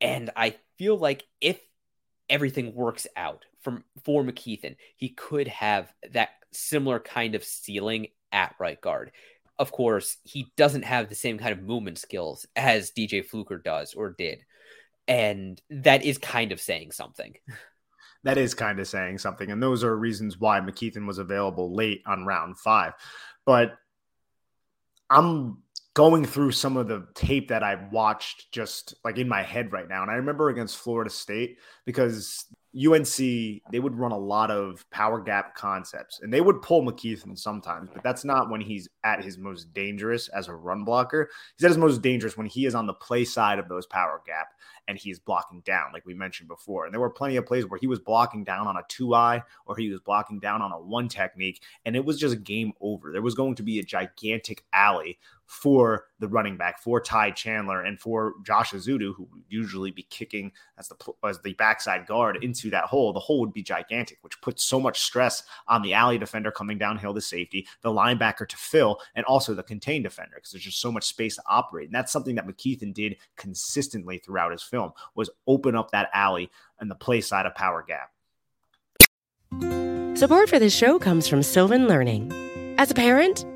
And 0.00 0.30
I 0.36 0.56
feel 0.78 0.96
like 0.96 1.24
if 1.40 1.58
everything 2.28 2.74
works 2.74 3.06
out 3.16 3.44
from 3.60 3.84
for 4.04 4.22
McKethan, 4.22 4.76
he 4.96 5.10
could 5.10 5.48
have 5.48 5.92
that 6.12 6.30
similar 6.52 7.00
kind 7.00 7.34
of 7.34 7.44
ceiling 7.44 8.08
at 8.32 8.54
right 8.58 8.80
guard. 8.80 9.12
Of 9.58 9.72
course, 9.72 10.18
he 10.22 10.52
doesn't 10.56 10.84
have 10.84 11.08
the 11.08 11.14
same 11.14 11.38
kind 11.38 11.52
of 11.52 11.62
movement 11.62 11.98
skills 11.98 12.46
as 12.54 12.90
DJ 12.90 13.24
Fluker 13.24 13.58
does 13.58 13.94
or 13.94 14.10
did. 14.10 14.44
And 15.08 15.60
that 15.70 16.04
is 16.04 16.18
kind 16.18 16.52
of 16.52 16.60
saying 16.60 16.92
something. 16.92 17.34
That 18.24 18.38
is 18.38 18.54
kind 18.54 18.80
of 18.80 18.88
saying 18.88 19.18
something. 19.18 19.52
And 19.52 19.62
those 19.62 19.84
are 19.84 19.96
reasons 19.96 20.36
why 20.36 20.58
McKethan 20.58 21.06
was 21.06 21.18
available 21.18 21.72
late 21.72 22.02
on 22.06 22.26
round 22.26 22.58
five. 22.58 22.92
But 23.44 23.78
I'm 25.08 25.58
going 25.94 26.24
through 26.24 26.50
some 26.50 26.76
of 26.76 26.88
the 26.88 27.06
tape 27.14 27.48
that 27.48 27.62
I 27.62 27.88
watched 27.90 28.50
just 28.50 28.94
like 29.04 29.18
in 29.18 29.28
my 29.28 29.42
head 29.42 29.72
right 29.72 29.88
now. 29.88 30.02
And 30.02 30.10
I 30.10 30.14
remember 30.14 30.48
against 30.48 30.76
Florida 30.76 31.08
State 31.08 31.58
because 31.84 32.46
UNC, 32.76 33.16
they 33.16 33.80
would 33.80 33.94
run 33.94 34.12
a 34.12 34.18
lot 34.18 34.50
of 34.50 34.84
power 34.90 35.20
gap 35.20 35.54
concepts 35.54 36.20
and 36.20 36.30
they 36.30 36.42
would 36.42 36.60
pull 36.60 36.82
McKethan 36.82 37.38
sometimes, 37.38 37.88
but 37.94 38.02
that's 38.02 38.24
not 38.24 38.50
when 38.50 38.60
he's 38.60 38.88
at 39.04 39.24
his 39.24 39.38
most 39.38 39.72
dangerous 39.72 40.28
as 40.28 40.48
a 40.48 40.54
run 40.54 40.84
blocker. 40.84 41.30
He's 41.56 41.64
at 41.64 41.70
his 41.70 41.78
most 41.78 42.02
dangerous 42.02 42.36
when 42.36 42.46
he 42.46 42.66
is 42.66 42.74
on 42.74 42.86
the 42.86 42.92
play 42.92 43.24
side 43.24 43.58
of 43.58 43.68
those 43.68 43.86
power 43.86 44.20
gap 44.26 44.48
and 44.88 44.98
he 44.98 45.10
is 45.10 45.18
blocking 45.18 45.60
down, 45.60 45.92
like 45.92 46.06
we 46.06 46.14
mentioned 46.14 46.48
before. 46.48 46.84
And 46.84 46.92
there 46.92 47.00
were 47.00 47.10
plenty 47.10 47.36
of 47.36 47.46
plays 47.46 47.66
where 47.66 47.78
he 47.78 47.86
was 47.86 47.98
blocking 47.98 48.44
down 48.44 48.66
on 48.66 48.76
a 48.76 48.82
two 48.88 49.14
eye 49.14 49.42
or 49.66 49.76
he 49.76 49.90
was 49.90 50.00
blocking 50.00 50.38
down 50.38 50.62
on 50.62 50.72
a 50.72 50.80
one 50.80 51.08
technique, 51.08 51.62
and 51.84 51.96
it 51.96 52.04
was 52.04 52.18
just 52.18 52.44
game 52.44 52.72
over. 52.80 53.12
There 53.12 53.22
was 53.22 53.34
going 53.34 53.54
to 53.56 53.62
be 53.62 53.78
a 53.78 53.84
gigantic 53.84 54.64
alley 54.72 55.18
for 55.46 56.06
the 56.18 56.28
running 56.28 56.56
back, 56.56 56.80
for 56.82 57.00
Ty 57.00 57.30
Chandler, 57.30 57.82
and 57.82 57.98
for 57.98 58.34
Josh 58.44 58.72
Ezeudu, 58.72 59.14
who 59.14 59.28
would 59.32 59.44
usually 59.48 59.90
be 59.90 60.02
kicking 60.02 60.52
as 60.78 60.88
the 60.88 60.96
as 61.24 61.40
the 61.42 61.54
backside 61.54 62.06
guard 62.06 62.42
into 62.42 62.70
that 62.70 62.84
hole. 62.84 63.12
The 63.12 63.20
hole 63.20 63.40
would 63.40 63.52
be 63.52 63.62
gigantic, 63.62 64.18
which 64.22 64.40
puts 64.40 64.64
so 64.64 64.80
much 64.80 65.00
stress 65.00 65.44
on 65.68 65.82
the 65.82 65.94
alley 65.94 66.18
defender 66.18 66.50
coming 66.50 66.78
downhill 66.78 67.14
to 67.14 67.20
safety, 67.20 67.66
the 67.82 67.90
linebacker 67.90 68.48
to 68.48 68.56
fill, 68.56 69.00
and 69.14 69.24
also 69.26 69.54
the 69.54 69.62
contained 69.62 70.04
defender 70.04 70.36
because 70.36 70.50
there's 70.50 70.64
just 70.64 70.80
so 70.80 70.90
much 70.90 71.04
space 71.04 71.36
to 71.36 71.42
operate. 71.48 71.86
And 71.86 71.94
that's 71.94 72.12
something 72.12 72.34
that 72.34 72.46
McKethan 72.46 72.92
did 72.92 73.16
consistently 73.36 74.18
throughout 74.18 74.52
his 74.52 74.62
film 74.62 74.92
was 75.14 75.30
open 75.46 75.76
up 75.76 75.92
that 75.92 76.10
alley 76.12 76.50
and 76.80 76.90
the 76.90 76.94
play 76.94 77.20
side 77.20 77.46
of 77.46 77.54
power 77.54 77.84
gap. 77.86 78.10
Support 80.16 80.48
for 80.48 80.58
this 80.58 80.74
show 80.74 80.98
comes 80.98 81.28
from 81.28 81.42
Sylvan 81.42 81.86
Learning. 81.86 82.32
As 82.78 82.90
a 82.90 82.94
parent, 82.94 83.44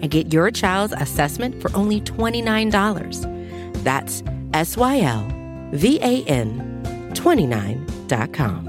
and 0.00 0.10
get 0.10 0.32
your 0.32 0.50
child's 0.50 0.94
assessment 0.94 1.60
for 1.60 1.74
only 1.74 2.00
$29. 2.00 3.82
That's 3.84 4.22
S 4.52 4.76
Y 4.76 5.00
L 5.00 5.26
V 5.72 5.98
A 6.02 6.24
N 6.24 7.10
29.com. 7.14 8.68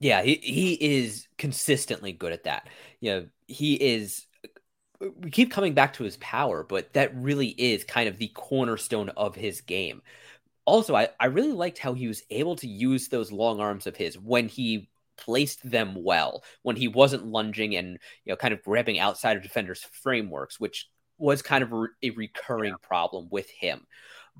Yeah, 0.00 0.22
he, 0.22 0.36
he 0.36 0.72
is 0.74 1.28
consistently 1.36 2.12
good 2.12 2.32
at 2.32 2.44
that. 2.44 2.68
You 3.00 3.10
know, 3.10 3.26
he 3.46 3.74
is 3.74 4.26
we 5.18 5.30
keep 5.30 5.50
coming 5.50 5.72
back 5.72 5.94
to 5.94 6.04
his 6.04 6.18
power, 6.18 6.62
but 6.62 6.92
that 6.92 7.14
really 7.16 7.48
is 7.48 7.84
kind 7.84 8.08
of 8.08 8.18
the 8.18 8.28
cornerstone 8.28 9.08
of 9.10 9.34
his 9.34 9.62
game. 9.62 10.02
Also, 10.66 10.94
I, 10.94 11.08
I 11.18 11.26
really 11.26 11.52
liked 11.52 11.78
how 11.78 11.94
he 11.94 12.06
was 12.06 12.22
able 12.30 12.56
to 12.56 12.68
use 12.68 13.08
those 13.08 13.32
long 13.32 13.60
arms 13.60 13.86
of 13.86 13.96
his 13.96 14.18
when 14.18 14.48
he 14.48 14.89
placed 15.20 15.68
them 15.68 15.94
well 15.96 16.42
when 16.62 16.76
he 16.76 16.88
wasn't 16.88 17.26
lunging 17.26 17.76
and 17.76 17.98
you 18.24 18.32
know 18.32 18.36
kind 18.36 18.54
of 18.54 18.62
grabbing 18.62 18.98
outside 18.98 19.36
of 19.36 19.42
defenders 19.42 19.86
frameworks 19.92 20.58
which 20.58 20.88
was 21.18 21.42
kind 21.42 21.62
of 21.62 21.72
a 22.02 22.10
recurring 22.10 22.72
yeah. 22.72 22.86
problem 22.88 23.28
with 23.30 23.50
him 23.50 23.86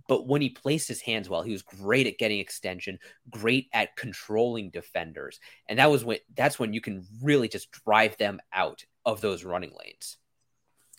but 0.09 0.27
when 0.27 0.41
he 0.41 0.49
placed 0.49 0.89
his 0.89 1.03
hands 1.03 1.29
well 1.29 1.43
he 1.43 1.53
was 1.53 1.63
great 1.63 2.07
at 2.07 2.19
getting 2.19 2.41
extension 2.41 2.99
great 3.29 3.69
at 3.73 3.95
controlling 3.97 4.71
defenders 4.71 5.39
and 5.69 5.79
that 5.79 5.91
was 5.91 6.05
when 6.05 6.19
that's 6.35 6.59
when 6.59 6.73
you 6.73 6.81
can 6.81 7.05
really 7.23 7.49
just 7.49 7.71
drive 7.71 8.17
them 8.17 8.41
out 8.53 8.85
of 9.05 9.21
those 9.21 9.45
running 9.45 9.73
lanes 9.79 10.17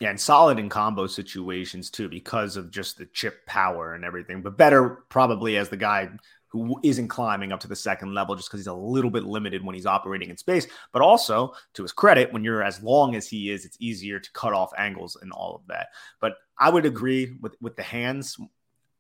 yeah, 0.02 0.10
and 0.10 0.20
solid 0.20 0.58
in 0.58 0.68
combo 0.68 1.06
situations 1.06 1.92
too 1.92 2.10
because 2.10 2.58
of 2.58 2.72
just 2.72 2.98
the 2.98 3.06
chip 3.06 3.46
power 3.46 3.94
and 3.94 4.04
everything. 4.04 4.42
But 4.42 4.58
better 4.58 5.04
probably 5.10 5.58
as 5.58 5.70
the 5.70 5.78
guy 5.78 6.10
who 6.52 6.80
isn't 6.84 7.08
climbing 7.08 7.52
up 7.52 7.62
to 7.62 7.68
the 7.68 7.76
second 7.76 8.14
level 8.14 8.36
just 8.36 8.50
because 8.50 8.60
he's 8.60 8.68
a 8.68 8.74
little 8.74 9.10
bit 9.10 9.24
limited 9.24 9.64
when 9.64 9.74
he's 9.74 9.86
operating 9.86 10.30
in 10.30 10.38
space. 10.38 10.68
But 10.92 11.02
also, 11.02 11.54
to 11.74 11.82
his 11.82 11.94
credit, 11.94 12.34
when 12.34 12.44
you're 12.44 12.62
as 12.62 12.84
long 12.84 13.16
as 13.16 13.28
he 13.28 13.50
is, 13.50 13.66
it's 13.66 13.78
easier 13.80 14.20
to 14.20 14.32
cut 14.34 14.54
off 14.54 14.72
angles 14.78 15.18
and 15.22 15.32
all 15.32 15.56
of 15.56 15.68
that. 15.68 15.88
But 16.20 16.34
I 16.58 16.70
would 16.70 16.86
agree 16.86 17.38
with 17.42 17.56
with 17.62 17.76
the 17.76 17.84
hands; 17.84 18.38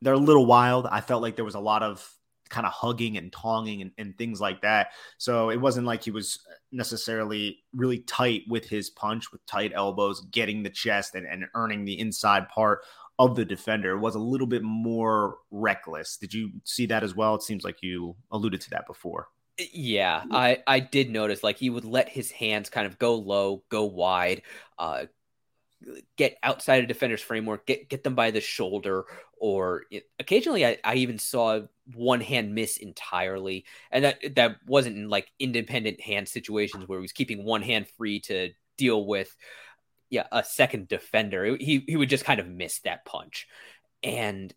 they're 0.02 0.14
a 0.14 0.18
little 0.18 0.46
wild. 0.46 0.88
I 0.88 1.02
felt 1.02 1.22
like 1.22 1.36
there 1.36 1.46
was 1.46 1.56
a 1.56 1.60
lot 1.60 1.84
of 1.84 2.10
kind 2.52 2.68
of 2.68 2.74
hugging 2.74 3.18
and 3.18 3.32
tonging 3.32 3.82
and, 3.82 3.92
and 3.98 4.18
things 4.18 4.40
like 4.40 4.62
that. 4.62 4.90
So 5.18 5.50
it 5.50 5.60
wasn't 5.60 5.88
like 5.88 6.04
he 6.04 6.12
was 6.12 6.40
necessarily 6.72 7.64
really 7.74 8.00
tight 8.00 8.44
with 8.48 8.68
his 8.68 8.90
punch, 8.90 9.32
with 9.32 9.44
tight 9.46 9.72
elbows, 9.74 10.22
getting 10.32 10.62
the 10.62 10.70
chest 10.70 11.16
and, 11.16 11.26
and 11.26 11.46
earning 11.56 11.86
the 11.86 11.98
inside 11.98 12.50
part 12.50 12.82
of 13.22 13.36
the 13.36 13.46
defender 13.46 13.98
was 13.98 14.16
a 14.16 14.20
little 14.20 14.48
bit 14.48 14.64
more 14.64 15.38
reckless. 15.52 16.18
Did 16.18 16.34
you 16.34 16.52
see 16.64 16.86
that 16.88 17.04
as 17.04 17.16
well? 17.16 17.36
It 17.36 17.44
seems 17.44 17.64
like 17.64 17.82
you 17.82 18.16
alluded 18.32 18.62
to 18.62 18.70
that 18.72 18.88
before. 18.88 19.28
Yeah, 19.74 20.24
I 20.32 20.60
I 20.66 20.80
did 20.80 21.12
notice 21.12 21.44
like 21.44 21.58
he 21.58 21.70
would 21.70 21.86
let 21.86 22.10
his 22.10 22.32
hands 22.32 22.70
kind 22.70 22.88
of 22.88 22.98
go 22.98 23.16
low, 23.16 23.64
go 23.70 23.86
wide, 23.86 24.42
uh, 24.80 25.06
get 26.18 26.38
outside 26.42 26.84
a 26.84 26.88
defender's 26.88 27.22
framework, 27.22 27.68
get 27.68 27.90
get 27.90 28.04
them 28.04 28.16
by 28.16 28.32
the 28.32 28.42
shoulder, 28.42 29.06
or 29.38 29.84
it, 29.92 30.10
occasionally 30.20 30.66
I, 30.66 30.78
I 30.84 30.96
even 30.96 31.20
saw 31.20 31.62
one 31.94 32.22
hand 32.22 32.56
miss 32.56 32.78
entirely, 32.78 33.66
and 33.92 34.06
that 34.06 34.36
that 34.36 34.58
wasn't 34.66 34.98
in 34.98 35.10
like 35.10 35.32
independent 35.38 36.02
hand 36.02 36.28
situations 36.28 36.88
where 36.88 36.98
he 36.98 37.04
was 37.04 37.12
keeping 37.12 37.44
one 37.44 37.62
hand 37.62 37.88
free 37.88 38.20
to 38.22 38.50
deal 38.78 39.06
with 39.06 39.36
yeah, 40.12 40.28
a 40.32 40.44
second 40.44 40.88
defender. 40.88 41.58
He 41.58 41.84
he 41.88 41.96
would 41.96 42.10
just 42.10 42.26
kind 42.26 42.40
of 42.40 42.48
miss 42.48 42.80
that 42.82 43.06
punch. 43.06 43.48
And 44.04 44.54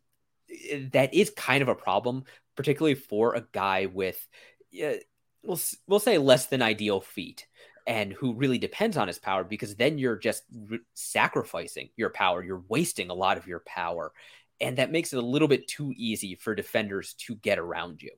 eh, 0.50 0.88
that 0.92 1.14
is 1.14 1.30
kind 1.30 1.62
of 1.62 1.68
a 1.68 1.74
problem, 1.74 2.24
particularly 2.56 2.96
for 2.96 3.34
a 3.34 3.46
guy 3.52 3.86
with 3.86 4.26
uh, 4.74 4.94
we'll 5.42 5.60
we'll 5.86 6.00
say 6.00 6.18
less 6.18 6.46
than 6.46 6.60
ideal 6.60 7.00
feet 7.00 7.46
and 7.86 8.12
who 8.12 8.34
really 8.34 8.58
depends 8.58 8.96
on 8.96 9.08
his 9.08 9.18
power 9.18 9.44
because 9.44 9.76
then 9.76 9.98
you're 9.98 10.16
just 10.16 10.42
re- 10.68 10.80
sacrificing 10.94 11.90
your 11.96 12.10
power, 12.10 12.42
you're 12.42 12.64
wasting 12.68 13.10
a 13.10 13.14
lot 13.14 13.36
of 13.36 13.46
your 13.46 13.62
power. 13.66 14.12
And 14.60 14.78
that 14.78 14.90
makes 14.92 15.12
it 15.12 15.18
a 15.18 15.26
little 15.26 15.48
bit 15.48 15.68
too 15.68 15.92
easy 15.94 16.34
for 16.34 16.54
defenders 16.54 17.14
to 17.26 17.34
get 17.36 17.58
around 17.58 18.02
you. 18.02 18.12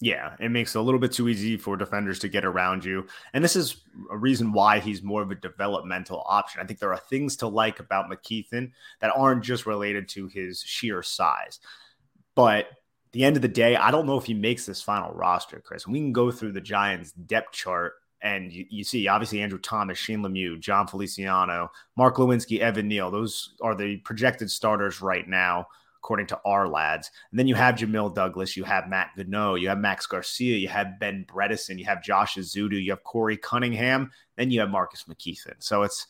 Yeah, 0.00 0.34
it 0.40 0.50
makes 0.50 0.74
it 0.74 0.78
a 0.78 0.82
little 0.82 1.00
bit 1.00 1.12
too 1.12 1.28
easy 1.28 1.56
for 1.56 1.76
defenders 1.76 2.18
to 2.20 2.28
get 2.28 2.44
around 2.44 2.84
you. 2.84 3.06
And 3.32 3.44
this 3.44 3.56
is 3.56 3.82
a 4.10 4.16
reason 4.16 4.52
why 4.52 4.80
he's 4.80 5.02
more 5.02 5.22
of 5.22 5.30
a 5.30 5.36
developmental 5.36 6.24
option. 6.26 6.60
I 6.60 6.64
think 6.66 6.80
there 6.80 6.92
are 6.92 6.98
things 6.98 7.36
to 7.36 7.46
like 7.46 7.80
about 7.80 8.10
McKethan 8.10 8.72
that 9.00 9.12
aren't 9.14 9.44
just 9.44 9.66
related 9.66 10.08
to 10.10 10.26
his 10.26 10.60
sheer 10.60 11.02
size. 11.02 11.60
But 12.34 12.68
the 13.12 13.24
end 13.24 13.36
of 13.36 13.42
the 13.42 13.48
day, 13.48 13.76
I 13.76 13.92
don't 13.92 14.06
know 14.06 14.18
if 14.18 14.24
he 14.24 14.34
makes 14.34 14.66
this 14.66 14.82
final 14.82 15.12
roster, 15.12 15.60
Chris. 15.60 15.86
We 15.86 16.00
can 16.00 16.12
go 16.12 16.32
through 16.32 16.52
the 16.52 16.60
Giants 16.60 17.12
depth 17.12 17.52
chart 17.52 17.94
and 18.20 18.52
you, 18.52 18.66
you, 18.70 18.84
see 18.84 19.06
obviously 19.06 19.40
Andrew 19.40 19.58
Thomas, 19.58 19.98
Shane 19.98 20.20
Lemieux, 20.20 20.58
Jon 20.58 20.86
Feliciano, 20.88 21.70
Mark 21.96 22.16
Glowinski, 22.16 22.58
Evan 22.58 22.88
Neal. 22.88 23.10
Those 23.10 23.54
are 23.62 23.74
the 23.74 23.98
projected 23.98 24.50
starters 24.50 25.00
right 25.00 25.28
now. 25.28 25.68
According 26.04 26.26
to 26.26 26.40
our 26.44 26.68
lads. 26.68 27.10
And 27.30 27.38
then 27.38 27.46
you 27.46 27.54
have 27.54 27.76
Jamil 27.76 28.14
Douglas, 28.14 28.58
you 28.58 28.64
have 28.64 28.88
Matt 28.90 29.12
Gono, 29.16 29.58
you 29.58 29.70
have 29.70 29.78
Max 29.78 30.06
Garcia, 30.06 30.58
you 30.58 30.68
have 30.68 31.00
Ben 31.00 31.24
Bredeson, 31.26 31.78
you 31.78 31.86
have 31.86 32.02
Josh 32.02 32.34
Ezeudu, 32.34 32.82
you 32.82 32.90
have 32.90 33.02
Korey 33.02 33.40
Cunningham, 33.40 34.10
then 34.36 34.50
you 34.50 34.60
have 34.60 34.68
Marcus 34.68 35.04
McKethan. 35.08 35.54
So 35.60 35.82
it's 35.82 36.06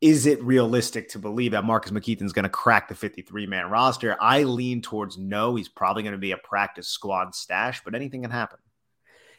is 0.00 0.26
it 0.26 0.42
realistic 0.42 1.08
to 1.10 1.18
believe 1.18 1.52
that 1.52 1.64
Marcus 1.64 1.90
McKethan 1.90 2.24
is 2.24 2.32
going 2.32 2.44
to 2.44 2.48
crack 2.48 2.88
the 2.88 2.94
53 2.94 3.46
man 3.46 3.70
roster? 3.70 4.16
I 4.20 4.44
lean 4.44 4.82
towards 4.82 5.18
no. 5.18 5.54
He's 5.54 5.68
probably 5.68 6.02
going 6.02 6.12
to 6.12 6.18
be 6.18 6.32
a 6.32 6.36
practice 6.36 6.88
squad 6.88 7.34
stash, 7.34 7.82
but 7.84 7.94
anything 7.94 8.22
can 8.22 8.30
happen. 8.30 8.58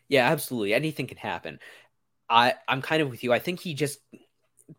Yeah, 0.08 0.30
absolutely. 0.32 0.74
Anything 0.74 1.08
can 1.08 1.18
happen. 1.18 1.60
I 2.30 2.54
I'm 2.68 2.82
kind 2.82 3.02
of 3.02 3.10
with 3.10 3.24
you. 3.24 3.34
I 3.34 3.40
think 3.40 3.60
he 3.60 3.74
just 3.74 4.00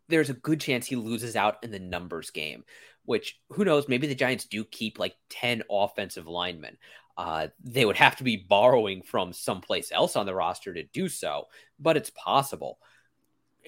there's 0.09 0.31
a 0.31 0.35
good 0.35 0.61
chance 0.61 0.87
he 0.87 0.97
loses 0.97 1.37
out 1.37 1.62
in 1.62 1.71
the 1.71 1.78
numbers 1.78 2.31
game, 2.31 2.64
which 3.06 3.40
who 3.50 3.64
knows, 3.64 3.88
maybe 3.88 4.06
the 4.06 4.14
Giants 4.14 4.44
do 4.44 4.64
keep 4.64 4.98
like 4.98 5.14
10 5.30 5.62
offensive 5.70 6.26
linemen. 6.26 6.76
Uh, 7.16 7.48
they 7.64 7.84
would 7.84 7.96
have 7.96 8.16
to 8.16 8.25
be 8.25 8.36
borrowing 8.36 9.02
from 9.02 9.32
someplace 9.32 9.90
else 9.90 10.16
on 10.16 10.26
the 10.26 10.34
roster 10.34 10.75
to 10.75 10.82
do 10.84 11.08
so, 11.08 11.46
but 11.80 11.96
it's 11.96 12.10
possible. 12.10 12.78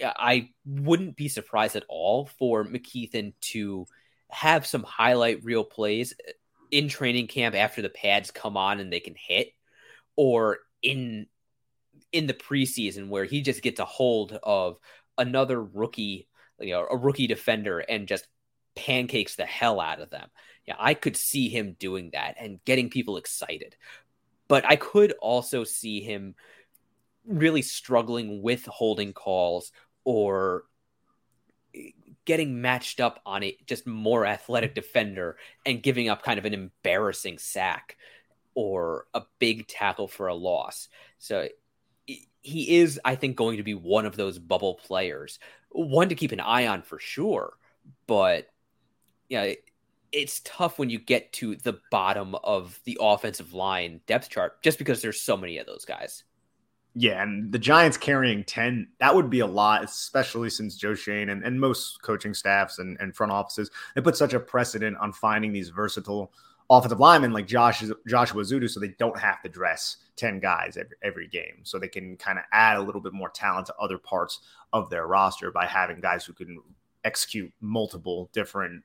I 0.05 0.51
wouldn't 0.67 1.17
be 1.17 1.29
surprised 1.29 1.75
at 1.75 1.85
all 1.89 2.27
for 2.39 2.65
McKethan 2.65 3.33
to 3.41 3.87
have 4.31 4.67
some 4.67 4.83
highlight 4.83 5.43
reel 5.45 5.65
plays 5.65 6.15
in 6.71 6.89
training 6.89 7.27
camp 7.27 7.55
after 7.55 7.81
the 7.81 7.89
pads 7.89 8.31
come 8.31 8.57
on 8.57 8.81
and 8.81 8.93
they 8.93 9.01
can 9.01 9.15
hit, 9.17 9.49
or 10.15 10.59
in 10.83 11.27
in 12.13 12.27
the 12.27 12.35
preseason 12.35 13.09
where 13.09 13.25
he 13.25 13.41
just 13.43 13.63
gets 13.63 13.81
a 13.81 13.85
hold 13.85 14.39
of 14.43 14.79
another 15.17 15.63
rookie, 15.63 16.29
you 16.61 16.73
know, 16.73 16.87
a 16.91 16.97
rookie 16.97 17.27
defender 17.27 17.81
and 17.81 18.09
just 18.09 18.27
pancakes 18.87 19.35
the 19.35 19.45
hell 19.45 19.81
out 19.81 20.01
of 20.01 20.11
them. 20.11 20.29
Yeah, 20.67 20.77
I 20.79 20.95
could 20.95 21.17
see 21.17 21.49
him 21.49 21.77
doing 21.79 22.11
that 22.13 22.37
and 22.39 22.63
getting 22.65 22.91
people 22.91 23.17
excited. 23.17 23.77
But 24.47 24.65
I 24.65 24.77
could 24.77 25.13
also 25.21 25.65
see 25.65 26.01
him 26.01 26.35
really 27.27 27.63
struggling 27.63 28.41
with 28.41 28.65
holding 28.67 29.13
calls 29.13 29.73
or 30.05 30.65
getting 32.25 32.61
matched 32.61 33.01
up 33.01 33.21
on 33.27 33.43
a 33.43 33.57
just 33.67 33.87
more 33.87 34.25
athletic 34.25 34.75
defender 34.75 35.37
and 35.67 35.83
giving 35.83 36.09
up 36.09 36.23
kind 36.23 36.39
of 36.39 36.45
an 36.45 36.55
embarrassing 36.55 37.39
sack 37.39 37.97
or 38.55 39.07
a 39.15 39.23
big 39.39 39.67
tackle 39.67 40.09
for 40.09 40.29
a 40.29 40.35
loss. 40.35 40.89
So 41.19 41.49
he 42.43 42.77
is, 42.77 43.01
I 43.05 43.17
think, 43.17 43.37
going 43.37 43.57
to 43.57 43.63
be 43.63 43.75
one 43.75 44.07
of 44.07 44.17
those 44.17 44.39
bubble 44.39 44.75
players, 44.75 45.39
one 45.71 46.11
to 46.11 46.15
keep 46.15 46.33
an 46.33 46.41
eye 46.41 46.67
on 46.67 46.83
for 46.83 46.99
sure. 46.99 47.55
But 48.07 48.49
you 49.29 49.39
know, 49.39 49.55
it's 50.13 50.41
tough 50.41 50.79
when 50.79 50.91
you 50.91 50.99
get 50.99 51.33
to 51.35 51.57
the 51.57 51.79
bottom 51.91 52.35
of 52.37 52.81
the 52.85 52.97
offensive 53.01 53.53
line 53.53 54.01
depth 54.07 54.31
chart 54.31 54.63
just 54.63 54.79
because 54.79 55.03
there's 55.03 55.21
so 55.21 55.37
many 55.37 55.59
of 55.59 55.67
those 55.67 55.85
guys. 55.85 56.25
Yeah, 56.95 57.23
and 57.23 57.53
the 57.53 57.59
Giants 57.59 57.97
carrying 57.97 58.43
10, 58.43 58.89
that 58.99 59.15
would 59.15 59.31
be 59.31 59.41
a 59.41 59.47
lot, 59.47 59.85
especially 59.85 60.51
since 60.51 60.77
Joe 60.77 60.95
Schoen 60.95 61.29
and, 61.29 61.45
and 61.45 61.61
most 61.61 62.03
coaching 62.03 62.35
staffs 62.35 62.79
and, 62.79 62.97
and 62.99 63.15
front 63.15 63.31
offices, 63.31 63.71
they 63.95 64.01
put 64.01 64.17
such 64.17 64.33
a 64.33 64.41
precedent 64.41 64.97
on 64.97 65.13
finding 65.13 65.53
these 65.53 65.69
versatile 65.69 66.33
offensive 66.71 66.99
linemen 66.99 67.33
like 67.33 67.47
Josh 67.47 67.85
Joshua 68.07 68.43
Ezeudu, 68.43 68.69
so 68.69 68.81
they 68.81 68.95
don't 68.99 69.19
have 69.19 69.43
to 69.43 69.49
dress 69.49 69.99
10 70.17 70.41
guys 70.41 70.77
every, 70.77 70.97
every 71.03 71.29
game. 71.29 71.61
So 71.63 71.79
they 71.79 71.89
can 71.89 72.17
kind 72.17 72.39
of 72.39 72.45
add 72.53 72.79
a 72.79 72.83
little 72.83 73.01
bit 73.01 73.13
more 73.13 73.31
talent 73.31 73.67
to 73.67 73.75
other 73.77 73.99
parts 73.99 74.41
of 74.73 74.91
their 74.91 75.07
roster 75.07 75.51
by 75.51 75.67
having 75.67 76.01
guys 76.01 76.25
who 76.25 76.33
can 76.33 76.61
execute 77.05 77.53
multiple 77.61 78.29
different 78.33 78.83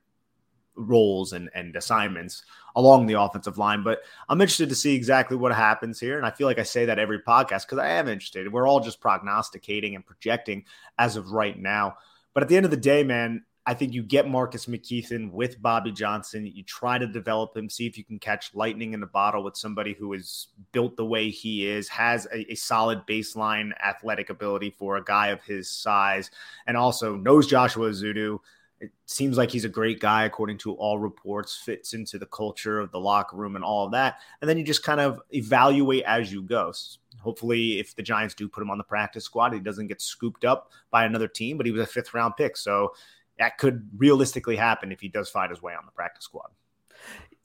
roles 0.76 1.34
and, 1.34 1.50
and 1.54 1.76
assignments 1.76 2.44
along 2.76 3.06
the 3.06 3.20
offensive 3.20 3.58
line. 3.58 3.84
But 3.84 4.02
I'm 4.30 4.42
interested 4.42 4.70
to 4.70 4.76
see 4.76 4.96
exactly 4.96 5.38
what 5.38 5.54
happens 5.54 6.00
here. 6.00 6.18
And 6.18 6.26
I 6.26 6.32
feel 6.32 6.48
like 6.48 6.60
I 6.60 6.64
say 6.64 6.86
that 6.86 7.00
every 7.00 7.20
podcast 7.20 7.66
because 7.66 7.80
I 7.80 7.90
am 7.90 8.08
interested. 8.08 8.52
We're 8.52 8.68
all 8.68 8.80
just 8.80 9.02
prognosticating 9.02 9.96
and 9.96 10.06
projecting 10.06 10.66
as 10.98 11.16
of 11.16 11.32
right 11.32 11.58
now. 11.58 11.98
But 12.34 12.44
at 12.44 12.50
the 12.50 12.58
end 12.58 12.66
of 12.66 12.72
the 12.72 12.78
day, 12.78 13.04
man, 13.04 13.44
I 13.66 13.74
think 13.74 13.94
you 13.94 14.04
get 14.04 14.28
Marcus 14.28 14.66
McKethan 14.66 15.32
with 15.32 15.62
Bobby 15.62 15.92
Johnson. 15.92 16.52
You 16.54 16.64
try 16.64 16.98
to 16.98 17.08
develop 17.08 17.56
him, 17.56 17.70
see 17.70 17.86
if 17.86 17.98
you 17.98 18.04
can 18.04 18.20
catch 18.20 18.54
lightning 18.54 18.94
in 18.94 19.00
the 19.00 19.08
bottle 19.08 19.42
with 19.42 19.56
somebody 19.56 19.94
who 19.94 20.12
is 20.12 20.48
built 20.74 20.98
the 20.98 21.06
way 21.06 21.30
he 21.30 21.66
is, 21.66 21.88
has 21.88 22.26
a, 22.34 22.52
a, 22.52 22.56
solid 22.56 23.08
baseline 23.08 23.72
athletic 23.82 24.30
ability 24.30 24.72
for 24.72 24.98
a 24.98 25.04
guy 25.04 25.28
of 25.28 25.42
his 25.44 25.70
size, 25.70 26.30
and 26.68 26.76
also 26.76 27.16
knows 27.16 27.48
Joshua 27.48 27.90
Ezeudu. 27.90 28.40
It 28.84 28.92
seems 29.06 29.38
like 29.38 29.50
he's 29.50 29.64
a 29.64 29.70
great 29.70 30.02
guy, 30.02 30.26
according 30.26 30.58
to 30.60 30.74
all 30.74 31.00
reports, 31.00 31.56
fits 31.56 31.94
into 31.94 32.20
the 32.20 32.26
culture 32.26 32.82
of 32.82 32.92
the 32.92 33.00
locker 33.00 33.38
room 33.38 33.56
and 33.56 33.64
all 33.64 33.86
of 33.86 33.94
that. 33.94 34.20
And 34.42 34.50
then 34.50 34.58
you 34.58 34.64
just 34.66 34.84
kind 34.84 35.00
of 35.00 35.22
evaluate 35.32 36.04
as 36.04 36.34
you 36.34 36.42
go. 36.42 36.74
Hopefully, 37.22 37.80
if 37.80 37.96
the 37.96 38.04
Giants 38.04 38.34
do 38.34 38.50
put 38.50 38.62
him 38.62 38.70
on 38.70 38.78
the 38.78 38.84
practice 38.84 39.24
squad, 39.24 39.54
he 39.54 39.62
doesn't 39.62 39.88
get 39.88 40.02
scooped 40.02 40.44
up 40.44 40.70
by 40.92 41.06
another 41.06 41.30
team, 41.30 41.56
but 41.56 41.66
he 41.66 41.72
was 41.72 41.82
a 41.82 41.86
fifth 41.86 42.14
round 42.14 42.36
pick. 42.36 42.58
So 42.58 42.94
that 43.40 43.58
could 43.58 43.88
realistically 43.96 44.58
happen 44.58 44.92
if 44.92 45.00
he 45.00 45.08
does 45.08 45.30
find 45.30 45.50
his 45.50 45.62
way 45.62 45.74
on 45.74 45.86
the 45.86 45.94
practice 45.94 46.26
squad. 46.26 46.50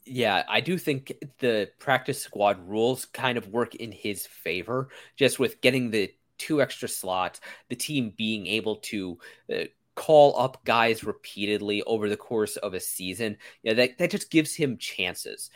Yeah, 0.05 0.42
I 0.48 0.61
do 0.61 0.77
think 0.77 1.12
the 1.38 1.70
practice 1.79 2.20
squad 2.20 2.66
rules 2.66 3.05
kind 3.05 3.38
of 3.38 3.46
work 3.48 3.77
in 3.77 3.92
his 3.92 4.27
favor, 4.27 4.88
just 5.14 5.38
with 5.38 5.61
getting 5.61 5.92
the 5.92 6.12
two 6.38 6.62
extra 6.62 6.88
slots, 6.88 7.40
the 7.68 7.77
team 7.77 8.12
being 8.16 8.46
able 8.46 8.77
to 8.77 9.18
uh, 9.53 9.64
call 9.99 10.39
up 10.39 10.65
guys 10.65 11.03
repeatedly 11.03 11.83
over 11.83 12.09
the 12.09 12.17
course 12.17 12.57
of 12.57 12.73
a 12.73 12.81
season. 12.81 13.37
Yeah, 13.63 13.75
that, 13.75 13.99
that 13.99 14.11
just 14.11 14.31
gives 14.31 14.55
him 14.55 14.79
chances. 14.79 15.51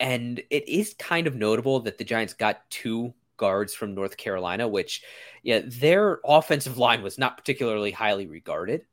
And 0.00 0.42
it 0.50 0.68
is 0.68 0.94
kind 0.98 1.26
of 1.26 1.36
notable 1.36 1.80
that 1.80 1.98
the 1.98 2.04
Giants 2.04 2.32
got 2.32 2.68
two 2.70 3.12
guards 3.36 3.74
from 3.74 3.94
North 3.94 4.16
Carolina, 4.16 4.66
which, 4.66 5.02
yeah, 5.42 5.60
their 5.64 6.20
offensive 6.24 6.78
line 6.78 7.02
was 7.02 7.18
not 7.18 7.36
particularly 7.36 7.90
highly 7.90 8.26
regarded 8.26 8.86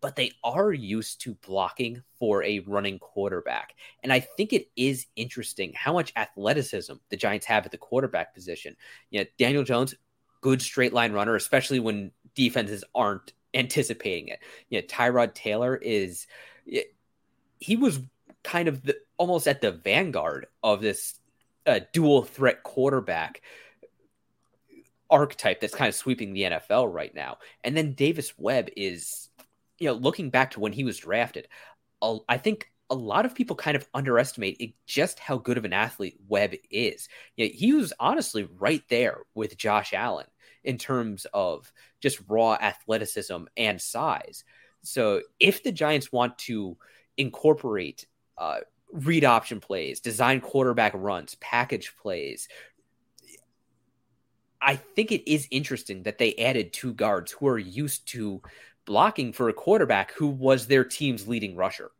but 0.00 0.16
they 0.16 0.32
are 0.42 0.72
used 0.72 1.20
to 1.20 1.34
blocking 1.46 2.02
for 2.18 2.42
a 2.42 2.60
running 2.60 2.98
quarterback. 2.98 3.74
And 4.02 4.12
I 4.12 4.20
think 4.20 4.52
it 4.52 4.68
is 4.76 5.06
interesting 5.14 5.72
how 5.74 5.92
much 5.92 6.12
athleticism 6.16 6.94
the 7.10 7.16
Giants 7.16 7.46
have 7.46 7.66
at 7.66 7.70
the 7.70 7.78
quarterback 7.78 8.34
position. 8.34 8.76
You 9.10 9.20
know, 9.20 9.26
Daniel 9.38 9.62
Jones, 9.62 9.94
good 10.40 10.62
straight 10.62 10.92
line 10.92 11.12
runner, 11.12 11.34
especially 11.34 11.80
when 11.80 12.12
defenses 12.34 12.84
aren't 12.94 13.32
anticipating 13.54 14.28
it. 14.28 14.40
You 14.68 14.80
know, 14.80 14.86
Tyrod 14.86 15.34
Taylor 15.34 15.76
is 15.76 16.26
he 17.58 17.76
was 17.76 18.00
kind 18.42 18.68
of 18.68 18.82
the 18.82 18.96
almost 19.16 19.46
at 19.46 19.60
the 19.60 19.72
vanguard 19.72 20.46
of 20.62 20.80
this 20.80 21.18
uh, 21.66 21.80
dual 21.92 22.22
threat 22.22 22.62
quarterback 22.62 23.42
archetype 25.10 25.60
that's 25.60 25.74
kind 25.74 25.88
of 25.88 25.94
sweeping 25.94 26.32
the 26.32 26.42
NFL 26.42 26.92
right 26.92 27.14
now. 27.14 27.38
And 27.64 27.76
then 27.76 27.94
Davis 27.94 28.32
Webb 28.38 28.70
is 28.76 29.28
you 29.78 29.88
know, 29.88 29.94
looking 29.94 30.30
back 30.30 30.52
to 30.52 30.60
when 30.60 30.72
he 30.72 30.84
was 30.84 30.98
drafted, 30.98 31.48
I 32.28 32.38
think 32.38 32.70
a 32.90 32.94
lot 32.94 33.24
of 33.24 33.34
people 33.34 33.56
kind 33.56 33.76
of 33.76 33.88
underestimate 33.94 34.56
it, 34.60 34.72
just 34.86 35.18
how 35.18 35.38
good 35.38 35.58
of 35.58 35.64
an 35.64 35.72
athlete 35.72 36.18
Webb 36.28 36.54
is. 36.70 37.08
You 37.36 37.46
know, 37.46 37.52
he 37.54 37.72
was 37.72 37.92
honestly 38.00 38.48
right 38.58 38.82
there 38.88 39.18
with 39.34 39.56
Josh 39.56 39.92
Allen 39.92 40.26
in 40.64 40.78
terms 40.78 41.26
of 41.32 41.72
just 42.00 42.20
raw 42.28 42.54
athleticism 42.54 43.44
and 43.56 43.80
size. 43.80 44.44
So 44.82 45.22
if 45.38 45.62
the 45.62 45.72
Giants 45.72 46.12
want 46.12 46.38
to 46.38 46.76
incorporate 47.16 48.06
uh, 48.38 48.60
read 48.92 49.24
option 49.24 49.60
plays, 49.60 50.00
design 50.00 50.40
quarterback 50.40 50.92
runs, 50.94 51.34
package 51.36 51.94
plays, 52.00 52.48
I 54.60 54.76
think 54.76 55.12
it 55.12 55.30
is 55.30 55.48
interesting 55.50 56.02
that 56.02 56.18
they 56.18 56.34
added 56.34 56.72
two 56.72 56.92
guards 56.92 57.32
who 57.32 57.46
are 57.46 57.58
used 57.58 58.06
to 58.08 58.42
blocking 58.84 59.32
for 59.32 59.48
a 59.48 59.54
quarterback 59.54 60.12
who 60.12 60.28
was 60.28 60.66
their 60.66 60.84
team's 60.84 61.28
leading 61.28 61.56
rusher. 61.56 61.90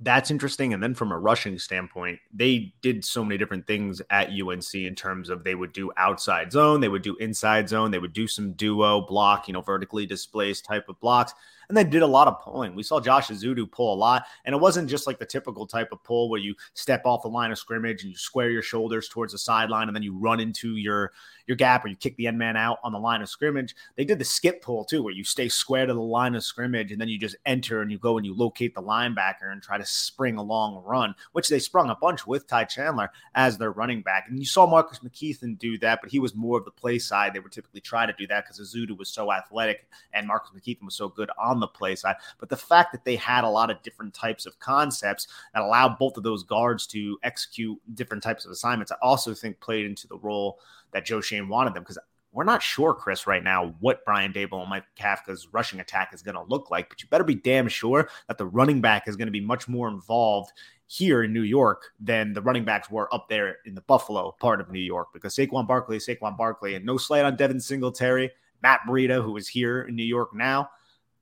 That's 0.00 0.30
interesting. 0.30 0.74
And 0.74 0.82
then 0.82 0.94
from 0.94 1.10
a 1.10 1.18
rushing 1.18 1.58
standpoint, 1.58 2.20
they 2.32 2.72
did 2.82 3.04
so 3.04 3.24
many 3.24 3.36
different 3.36 3.66
things 3.66 4.00
at 4.10 4.30
UNC 4.30 4.74
in 4.74 4.94
terms 4.94 5.28
of 5.28 5.42
they 5.42 5.56
would 5.56 5.72
do 5.72 5.90
outside 5.96 6.52
zone, 6.52 6.80
they 6.80 6.88
would 6.88 7.02
do 7.02 7.16
inside 7.16 7.68
zone, 7.68 7.90
they 7.90 7.98
would 7.98 8.12
do 8.12 8.28
some 8.28 8.52
duo 8.52 9.00
block, 9.00 9.48
you 9.48 9.54
know, 9.54 9.60
vertically 9.60 10.06
displaced 10.06 10.64
type 10.64 10.88
of 10.88 11.00
blocks 11.00 11.34
and 11.68 11.76
they 11.76 11.84
did 11.84 12.02
a 12.02 12.06
lot 12.06 12.28
of 12.28 12.40
pulling. 12.40 12.74
We 12.74 12.82
saw 12.82 13.00
Josh 13.00 13.28
Ezeudu 13.28 13.70
pull 13.70 13.94
a 13.94 13.96
lot, 13.96 14.24
and 14.44 14.54
it 14.54 14.60
wasn't 14.60 14.88
just 14.88 15.06
like 15.06 15.18
the 15.18 15.26
typical 15.26 15.66
type 15.66 15.92
of 15.92 16.02
pull 16.02 16.30
where 16.30 16.40
you 16.40 16.54
step 16.74 17.02
off 17.04 17.22
the 17.22 17.28
line 17.28 17.50
of 17.50 17.58
scrimmage 17.58 18.02
and 18.02 18.10
you 18.10 18.16
square 18.16 18.50
your 18.50 18.62
shoulders 18.62 19.08
towards 19.08 19.32
the 19.32 19.38
sideline 19.38 19.88
and 19.88 19.94
then 19.94 20.02
you 20.02 20.16
run 20.16 20.40
into 20.40 20.76
your 20.76 21.12
your 21.48 21.56
gap 21.56 21.84
or 21.84 21.88
you 21.88 21.96
kick 21.96 22.14
the 22.16 22.26
end 22.26 22.38
man 22.38 22.56
out 22.56 22.78
on 22.84 22.92
the 22.92 22.98
line 22.98 23.22
of 23.22 23.28
scrimmage. 23.28 23.74
They 23.96 24.04
did 24.04 24.18
the 24.18 24.24
skip 24.24 24.62
pull 24.62 24.84
too, 24.84 25.02
where 25.02 25.14
you 25.14 25.24
stay 25.24 25.48
square 25.48 25.86
to 25.86 25.94
the 25.94 26.00
line 26.00 26.34
of 26.34 26.44
scrimmage 26.44 26.92
and 26.92 27.00
then 27.00 27.08
you 27.08 27.18
just 27.18 27.36
enter 27.46 27.80
and 27.80 27.90
you 27.90 27.98
go 27.98 28.18
and 28.18 28.26
you 28.26 28.34
locate 28.34 28.74
the 28.74 28.82
linebacker 28.82 29.50
and 29.50 29.62
try 29.62 29.78
to 29.78 29.86
spring 29.86 30.36
a 30.36 30.42
long 30.42 30.84
run, 30.84 31.14
which 31.32 31.48
they 31.48 31.58
sprung 31.58 31.88
a 31.88 31.96
bunch 31.96 32.26
with 32.26 32.46
Ty 32.46 32.64
Chandler 32.64 33.10
as 33.34 33.56
their 33.56 33.72
running 33.72 34.02
back. 34.02 34.26
And 34.28 34.38
you 34.38 34.44
saw 34.44 34.66
Marcus 34.66 34.98
McKethan 34.98 35.58
do 35.58 35.78
that, 35.78 36.00
but 36.02 36.10
he 36.10 36.18
was 36.18 36.34
more 36.34 36.58
of 36.58 36.66
the 36.66 36.70
play 36.70 36.98
side. 36.98 37.32
They 37.32 37.40
would 37.40 37.52
typically 37.52 37.80
try 37.80 38.04
to 38.04 38.12
do 38.12 38.26
that 38.26 38.44
because 38.44 38.60
Ezeudu 38.60 38.96
was 38.98 39.08
so 39.08 39.32
athletic 39.32 39.88
and 40.12 40.26
Marcus 40.26 40.50
McKethan 40.54 40.84
was 40.84 40.96
so 40.96 41.08
good 41.08 41.30
on 41.38 41.57
the 41.60 41.66
play 41.66 41.94
side. 41.94 42.16
But 42.38 42.48
the 42.48 42.56
fact 42.56 42.92
that 42.92 43.04
they 43.04 43.16
had 43.16 43.44
a 43.44 43.48
lot 43.48 43.70
of 43.70 43.82
different 43.82 44.14
types 44.14 44.46
of 44.46 44.58
concepts 44.58 45.28
that 45.54 45.62
allowed 45.62 45.98
both 45.98 46.16
of 46.16 46.22
those 46.22 46.42
guards 46.42 46.86
to 46.88 47.18
execute 47.22 47.78
different 47.94 48.22
types 48.22 48.44
of 48.44 48.50
assignments, 48.50 48.92
I 48.92 48.96
also 49.02 49.34
think 49.34 49.60
played 49.60 49.86
into 49.86 50.06
the 50.06 50.18
role 50.18 50.60
that 50.92 51.04
Joe 51.04 51.20
Schoen 51.20 51.48
wanted 51.48 51.74
them 51.74 51.82
because 51.82 51.98
we're 52.32 52.44
not 52.44 52.62
sure, 52.62 52.94
Chris, 52.94 53.26
right 53.26 53.42
now 53.42 53.74
what 53.80 54.04
Brian 54.04 54.32
Daboll 54.32 54.60
and 54.60 54.70
Mike 54.70 54.84
Kafka's 54.98 55.48
rushing 55.52 55.80
attack 55.80 56.12
is 56.12 56.22
going 56.22 56.34
to 56.34 56.42
look 56.42 56.70
like, 56.70 56.88
but 56.88 57.02
you 57.02 57.08
better 57.08 57.24
be 57.24 57.34
damn 57.34 57.68
sure 57.68 58.08
that 58.28 58.38
the 58.38 58.46
running 58.46 58.80
back 58.80 59.08
is 59.08 59.16
going 59.16 59.26
to 59.26 59.32
be 59.32 59.40
much 59.40 59.66
more 59.66 59.88
involved 59.88 60.52
here 60.86 61.22
in 61.22 61.32
New 61.32 61.42
York 61.42 61.92
than 62.00 62.32
the 62.32 62.42
running 62.42 62.64
backs 62.64 62.90
were 62.90 63.12
up 63.14 63.28
there 63.28 63.58
in 63.66 63.74
the 63.74 63.80
Buffalo 63.82 64.34
part 64.40 64.60
of 64.60 64.70
New 64.70 64.78
York 64.78 65.08
because 65.12 65.34
Saquon 65.34 65.66
Barkley 65.66 65.98
Saquon 65.98 66.36
Barkley, 66.36 66.74
and 66.74 66.84
no 66.84 66.96
slight 66.96 67.24
on 67.24 67.36
Devin 67.36 67.60
Singletary, 67.60 68.30
Matt 68.62 68.80
Breida, 68.88 69.22
who 69.22 69.36
is 69.36 69.48
here 69.48 69.82
in 69.82 69.94
New 69.94 70.04
York 70.04 70.34
now, 70.34 70.70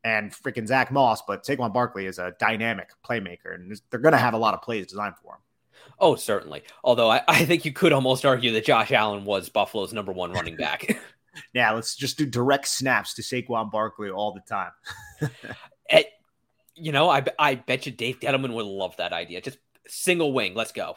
and 0.06 0.30
freaking 0.30 0.68
Zach 0.68 0.92
Moss, 0.92 1.22
but 1.26 1.42
Saquon 1.44 1.72
Barkley 1.72 2.06
is 2.06 2.20
a 2.20 2.32
dynamic 2.38 2.90
playmaker, 3.04 3.54
and 3.54 3.76
they're 3.90 3.98
going 3.98 4.12
to 4.12 4.18
have 4.18 4.34
a 4.34 4.38
lot 4.38 4.54
of 4.54 4.62
plays 4.62 4.86
designed 4.86 5.16
for 5.20 5.34
him. 5.34 5.40
Oh, 5.98 6.14
certainly. 6.14 6.62
Although 6.84 7.10
I, 7.10 7.22
I 7.26 7.44
think 7.44 7.64
you 7.64 7.72
could 7.72 7.92
almost 7.92 8.24
argue 8.24 8.52
that 8.52 8.64
Josh 8.64 8.92
Allen 8.92 9.24
was 9.24 9.48
Buffalo's 9.48 9.92
number 9.92 10.12
one 10.12 10.32
running 10.32 10.56
back. 10.56 10.96
yeah, 11.52 11.72
let's 11.72 11.96
just 11.96 12.18
do 12.18 12.24
direct 12.24 12.68
snaps 12.68 13.14
to 13.14 13.22
Saquon 13.22 13.70
Barkley 13.70 14.10
all 14.10 14.32
the 14.32 14.40
time. 14.40 14.70
At, 15.90 16.06
you 16.74 16.92
know, 16.92 17.08
I, 17.08 17.24
I 17.38 17.56
bet 17.56 17.86
you 17.86 17.92
Dave 17.92 18.20
Gettleman 18.20 18.54
would 18.54 18.66
love 18.66 18.96
that 18.98 19.12
idea. 19.12 19.40
Just 19.40 19.58
single 19.86 20.32
wing. 20.32 20.54
Let's 20.54 20.72
go. 20.72 20.96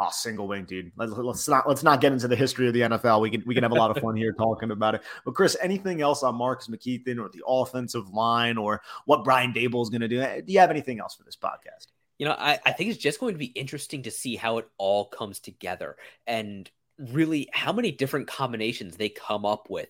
Oh, 0.00 0.10
single 0.12 0.46
wing, 0.46 0.64
dude. 0.64 0.92
Let's, 0.96 1.12
let's 1.12 1.48
not 1.48 1.68
let's 1.68 1.82
not 1.82 2.00
get 2.00 2.12
into 2.12 2.28
the 2.28 2.36
history 2.36 2.68
of 2.68 2.74
the 2.74 2.82
NFL. 2.82 3.20
We 3.20 3.30
can 3.30 3.42
we 3.46 3.54
can 3.54 3.64
have 3.64 3.72
a 3.72 3.76
lot 3.76 3.90
of 3.90 4.00
fun 4.02 4.14
here 4.14 4.32
talking 4.32 4.70
about 4.70 4.94
it. 4.94 5.02
But 5.24 5.34
Chris, 5.34 5.56
anything 5.60 6.00
else 6.00 6.22
on 6.22 6.36
Marcus 6.36 6.68
McKethan 6.68 7.18
or 7.18 7.28
the 7.28 7.42
offensive 7.46 8.08
line 8.10 8.58
or 8.58 8.80
what 9.06 9.24
Brian 9.24 9.52
Daboll 9.52 9.82
is 9.82 9.90
going 9.90 10.02
to 10.02 10.08
do? 10.08 10.20
Eh, 10.20 10.42
do 10.42 10.52
you 10.52 10.60
have 10.60 10.70
anything 10.70 11.00
else 11.00 11.16
for 11.16 11.24
this 11.24 11.36
podcast? 11.36 11.88
you 12.18 12.26
know, 12.26 12.32
I, 12.36 12.58
I 12.66 12.72
think 12.72 12.90
it's 12.90 12.98
just 12.98 13.20
going 13.20 13.34
to 13.34 13.38
be 13.38 13.46
interesting 13.46 14.02
to 14.02 14.10
see 14.10 14.36
how 14.36 14.58
it 14.58 14.68
all 14.76 15.06
comes 15.06 15.38
together 15.38 15.96
and 16.26 16.68
really 16.98 17.48
how 17.52 17.72
many 17.72 17.92
different 17.92 18.26
combinations 18.26 18.96
they 18.96 19.08
come 19.08 19.46
up 19.46 19.70
with 19.70 19.88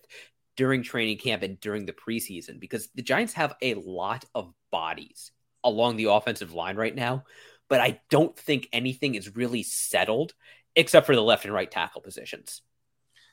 during 0.55 0.83
training 0.83 1.17
camp 1.17 1.41
and 1.41 1.59
during 1.59 1.85
the 1.85 1.93
preseason 1.93 2.59
because 2.59 2.87
the 2.93 3.01
Giants 3.01 3.33
have 3.33 3.55
a 3.61 3.73
lot 3.73 4.25
of 4.35 4.53
bodies 4.71 5.31
along 5.63 5.97
the 5.97 6.05
offensive 6.05 6.53
line 6.53 6.75
right 6.75 6.95
now, 6.95 7.25
but 7.69 7.79
I 7.79 8.01
don't 8.09 8.37
think 8.37 8.67
anything 8.73 9.15
is 9.15 9.35
really 9.35 9.63
settled 9.63 10.33
except 10.75 11.05
for 11.05 11.15
the 11.15 11.21
left 11.21 11.45
and 11.45 11.53
right 11.53 11.69
tackle 11.69 12.01
positions. 12.01 12.61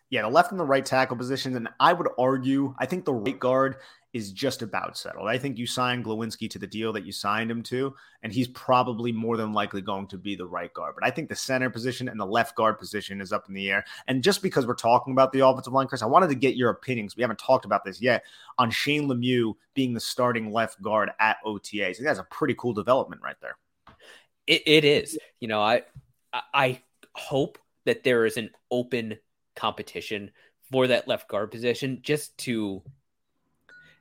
Yeah, 0.09 0.23
the 0.23 0.29
left 0.29 0.53
and 0.53 0.61
the 0.61 0.65
right 0.65 0.87
tackle 0.87 1.17
positions. 1.17 1.57
And 1.57 1.69
I 1.81 1.93
would 1.93 2.09
argue, 2.17 2.75
I 2.79 2.87
think 2.87 3.05
the 3.05 3.15
right 3.15 3.39
guard 3.39 3.77
is 4.13 4.31
just 4.33 4.63
about 4.63 4.97
settled. 4.97 5.29
I 5.29 5.37
think 5.37 5.59
you 5.59 5.67
signed 5.67 6.05
Glowinski 6.05 6.49
to 6.51 6.59
the 6.61 6.67
deal 6.67 6.93
that 6.93 7.05
you 7.05 7.13
signed 7.13 7.51
him 7.51 7.63
to, 7.65 7.95
and 8.23 8.33
he's 8.33 8.49
probably 8.49 9.11
more 9.11 9.37
than 9.37 9.53
likely 9.53 9.83
going 9.83 10.07
to 10.07 10.17
be 10.17 10.37
the 10.37 10.47
right 10.47 10.73
guard. 10.73 10.95
But 10.99 11.05
I 11.05 11.11
think 11.11 11.29
the 11.29 11.35
center 11.35 11.71
position 11.71 12.09
and 12.09 12.19
the 12.19 12.25
left 12.25 12.55
guard 12.55 12.79
position 12.79 13.21
is 13.21 13.33
up 13.33 13.49
in 13.49 13.55
the 13.55 13.71
air. 13.71 13.85
And 14.07 14.23
just 14.23 14.43
because 14.43 14.67
we're 14.67 14.75
talking 14.75 15.13
about 15.13 15.33
the 15.33 15.47
offensive 15.47 15.73
line, 15.73 15.89
Chris, 15.89 16.03
I 16.03 16.07
wanted 16.07 16.29
to 16.29 16.35
get 16.37 16.57
your 16.57 16.71
opinions. 16.71 17.17
We 17.17 17.23
haven't 17.23 17.41
talked 17.41 17.65
about 17.65 17.85
this 17.85 18.01
yet 18.01 18.23
on 18.59 18.71
Shane 18.71 19.09
Lemieux 19.09 19.55
being 19.75 19.93
the 19.93 20.01
starting 20.01 20.53
left 20.53 20.81
guard 20.81 21.11
at 21.19 21.39
OTAs. 21.45 21.97
Think 21.97 22.05
that's 22.05 22.21
a 22.21 22.25
pretty 22.31 22.55
cool 22.55 22.73
development 22.73 23.23
right 23.23 23.37
there. 23.43 23.57
It, 24.47 24.63
it 24.67 24.85
is. 24.85 25.19
You 25.41 25.49
know, 25.49 25.61
I 25.61 25.83
I 26.53 26.81
hope 27.15 27.59
that 27.85 28.05
there 28.05 28.27
is 28.27 28.37
an 28.37 28.51
open 28.71 29.19
competition 29.55 30.31
for 30.71 30.89
that 30.89 31.09
left 31.09 31.29
guard 31.29 31.51
position 31.51 32.01
just 32.03 32.37
to 32.39 32.83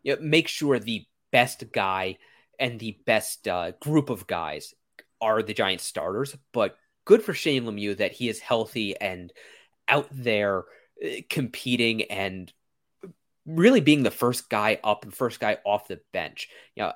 you 0.03 0.15
know, 0.15 0.21
make 0.21 0.47
sure 0.47 0.79
the 0.79 1.05
best 1.31 1.71
guy 1.71 2.17
and 2.59 2.79
the 2.79 2.97
best 3.05 3.47
uh, 3.47 3.71
group 3.79 4.09
of 4.09 4.27
guys 4.27 4.73
are 5.21 5.41
the 5.41 5.53
Giants 5.53 5.83
starters. 5.83 6.35
But 6.51 6.77
good 7.05 7.23
for 7.23 7.33
Shane 7.33 7.65
Lemieux 7.65 7.97
that 7.97 8.13
he 8.13 8.29
is 8.29 8.39
healthy 8.39 8.95
and 8.99 9.31
out 9.87 10.07
there 10.11 10.63
uh, 11.03 11.09
competing 11.29 12.03
and 12.03 12.51
really 13.45 13.81
being 13.81 14.03
the 14.03 14.11
first 14.11 14.49
guy 14.49 14.79
up 14.83 15.03
and 15.03 15.13
first 15.13 15.39
guy 15.39 15.57
off 15.65 15.87
the 15.87 15.99
bench. 16.11 16.49
You 16.75 16.83
know, 16.83 16.93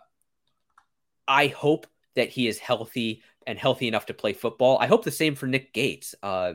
I 1.27 1.47
hope 1.47 1.87
that 2.15 2.29
he 2.29 2.47
is 2.47 2.57
healthy 2.57 3.21
and 3.47 3.57
healthy 3.57 3.87
enough 3.87 4.07
to 4.07 4.13
play 4.13 4.33
football. 4.33 4.77
I 4.79 4.87
hope 4.87 5.03
the 5.03 5.11
same 5.11 5.35
for 5.35 5.47
Nick 5.47 5.73
Gates. 5.73 6.15
Uh, 6.21 6.53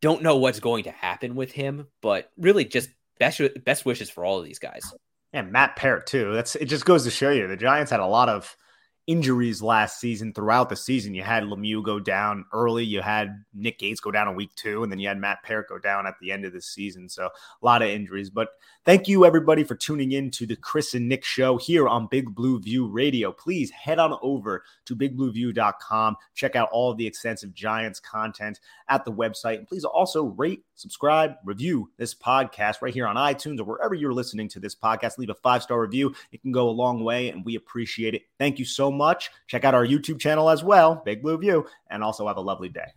don't 0.00 0.22
know 0.22 0.36
what's 0.36 0.60
going 0.60 0.84
to 0.84 0.90
happen 0.90 1.34
with 1.34 1.52
him, 1.52 1.86
but 2.00 2.30
really 2.38 2.64
just 2.64 2.90
best 3.18 3.40
best 3.64 3.84
wishes 3.84 4.10
for 4.10 4.24
all 4.24 4.38
of 4.38 4.44
these 4.44 4.58
guys. 4.58 4.82
And 5.32 5.52
Matt 5.52 5.76
Peart 5.76 6.06
too. 6.06 6.32
That's 6.32 6.54
it. 6.56 6.66
Just 6.66 6.84
goes 6.84 7.04
to 7.04 7.10
show 7.10 7.30
you 7.30 7.46
the 7.46 7.56
Giants 7.56 7.90
had 7.90 8.00
a 8.00 8.06
lot 8.06 8.28
of 8.28 8.56
injuries 9.06 9.62
last 9.62 10.00
season. 10.00 10.32
Throughout 10.32 10.68
the 10.68 10.76
season, 10.76 11.14
you 11.14 11.22
had 11.22 11.44
Lemieux 11.44 11.82
go 11.82 12.00
down 12.00 12.44
early, 12.52 12.84
you 12.84 13.00
had 13.00 13.44
Nick 13.54 13.78
Gates 13.78 14.00
go 14.00 14.10
down 14.10 14.28
in 14.28 14.34
week 14.34 14.54
two, 14.56 14.82
and 14.82 14.90
then 14.90 14.98
you 14.98 15.08
had 15.08 15.18
Matt 15.18 15.42
Peart 15.42 15.68
go 15.68 15.78
down 15.78 16.06
at 16.06 16.14
the 16.20 16.32
end 16.32 16.44
of 16.44 16.52
the 16.52 16.60
season. 16.60 17.08
So 17.08 17.26
a 17.26 17.64
lot 17.64 17.82
of 17.82 17.88
injuries. 17.88 18.30
But 18.30 18.48
thank 18.84 19.08
you 19.08 19.24
everybody 19.24 19.64
for 19.64 19.74
tuning 19.74 20.12
in 20.12 20.30
to 20.32 20.46
the 20.46 20.56
Chris 20.56 20.94
and 20.94 21.08
Nick 21.08 21.24
show 21.24 21.56
here 21.56 21.88
on 21.88 22.08
Big 22.08 22.34
Blue 22.34 22.60
View 22.60 22.88
Radio. 22.88 23.32
Please 23.32 23.70
head 23.70 23.98
on 23.98 24.18
over 24.22 24.64
to 24.86 24.96
bigblueview.com. 24.96 26.16
Check 26.34 26.56
out 26.56 26.68
all 26.72 26.90
of 26.90 26.98
the 26.98 27.06
extensive 27.06 27.54
Giants 27.54 28.00
content 28.00 28.60
at 28.88 29.04
the 29.04 29.12
website. 29.12 29.58
And 29.58 29.68
please 29.68 29.84
also 29.84 30.24
rate, 30.24 30.64
subscribe, 30.74 31.34
review 31.44 31.90
this 31.96 32.14
podcast 32.14 32.82
right 32.82 32.94
here 32.94 33.06
on 33.06 33.16
iTunes 33.16 33.60
or 33.60 33.64
wherever 33.64 33.94
you're 33.94 34.12
listening 34.12 34.48
to 34.48 34.60
this 34.60 34.74
podcast. 34.74 35.18
Leave 35.18 35.30
a 35.30 35.34
five 35.34 35.62
star 35.62 35.80
review. 35.80 36.14
It 36.32 36.42
can 36.42 36.52
go 36.52 36.68
a 36.68 36.70
long 36.70 37.04
way, 37.04 37.30
and 37.30 37.44
we 37.44 37.54
appreciate 37.54 38.14
it. 38.14 38.22
Thank 38.38 38.58
you 38.58 38.64
so 38.64 38.90
much. 38.96 39.30
Check 39.46 39.64
out 39.64 39.74
our 39.74 39.86
YouTube 39.86 40.18
channel 40.18 40.50
as 40.50 40.64
well, 40.64 41.02
Big 41.04 41.22
Blue 41.22 41.38
View, 41.38 41.66
and 41.90 42.02
also 42.02 42.26
have 42.26 42.38
a 42.38 42.40
lovely 42.40 42.68
day. 42.68 42.92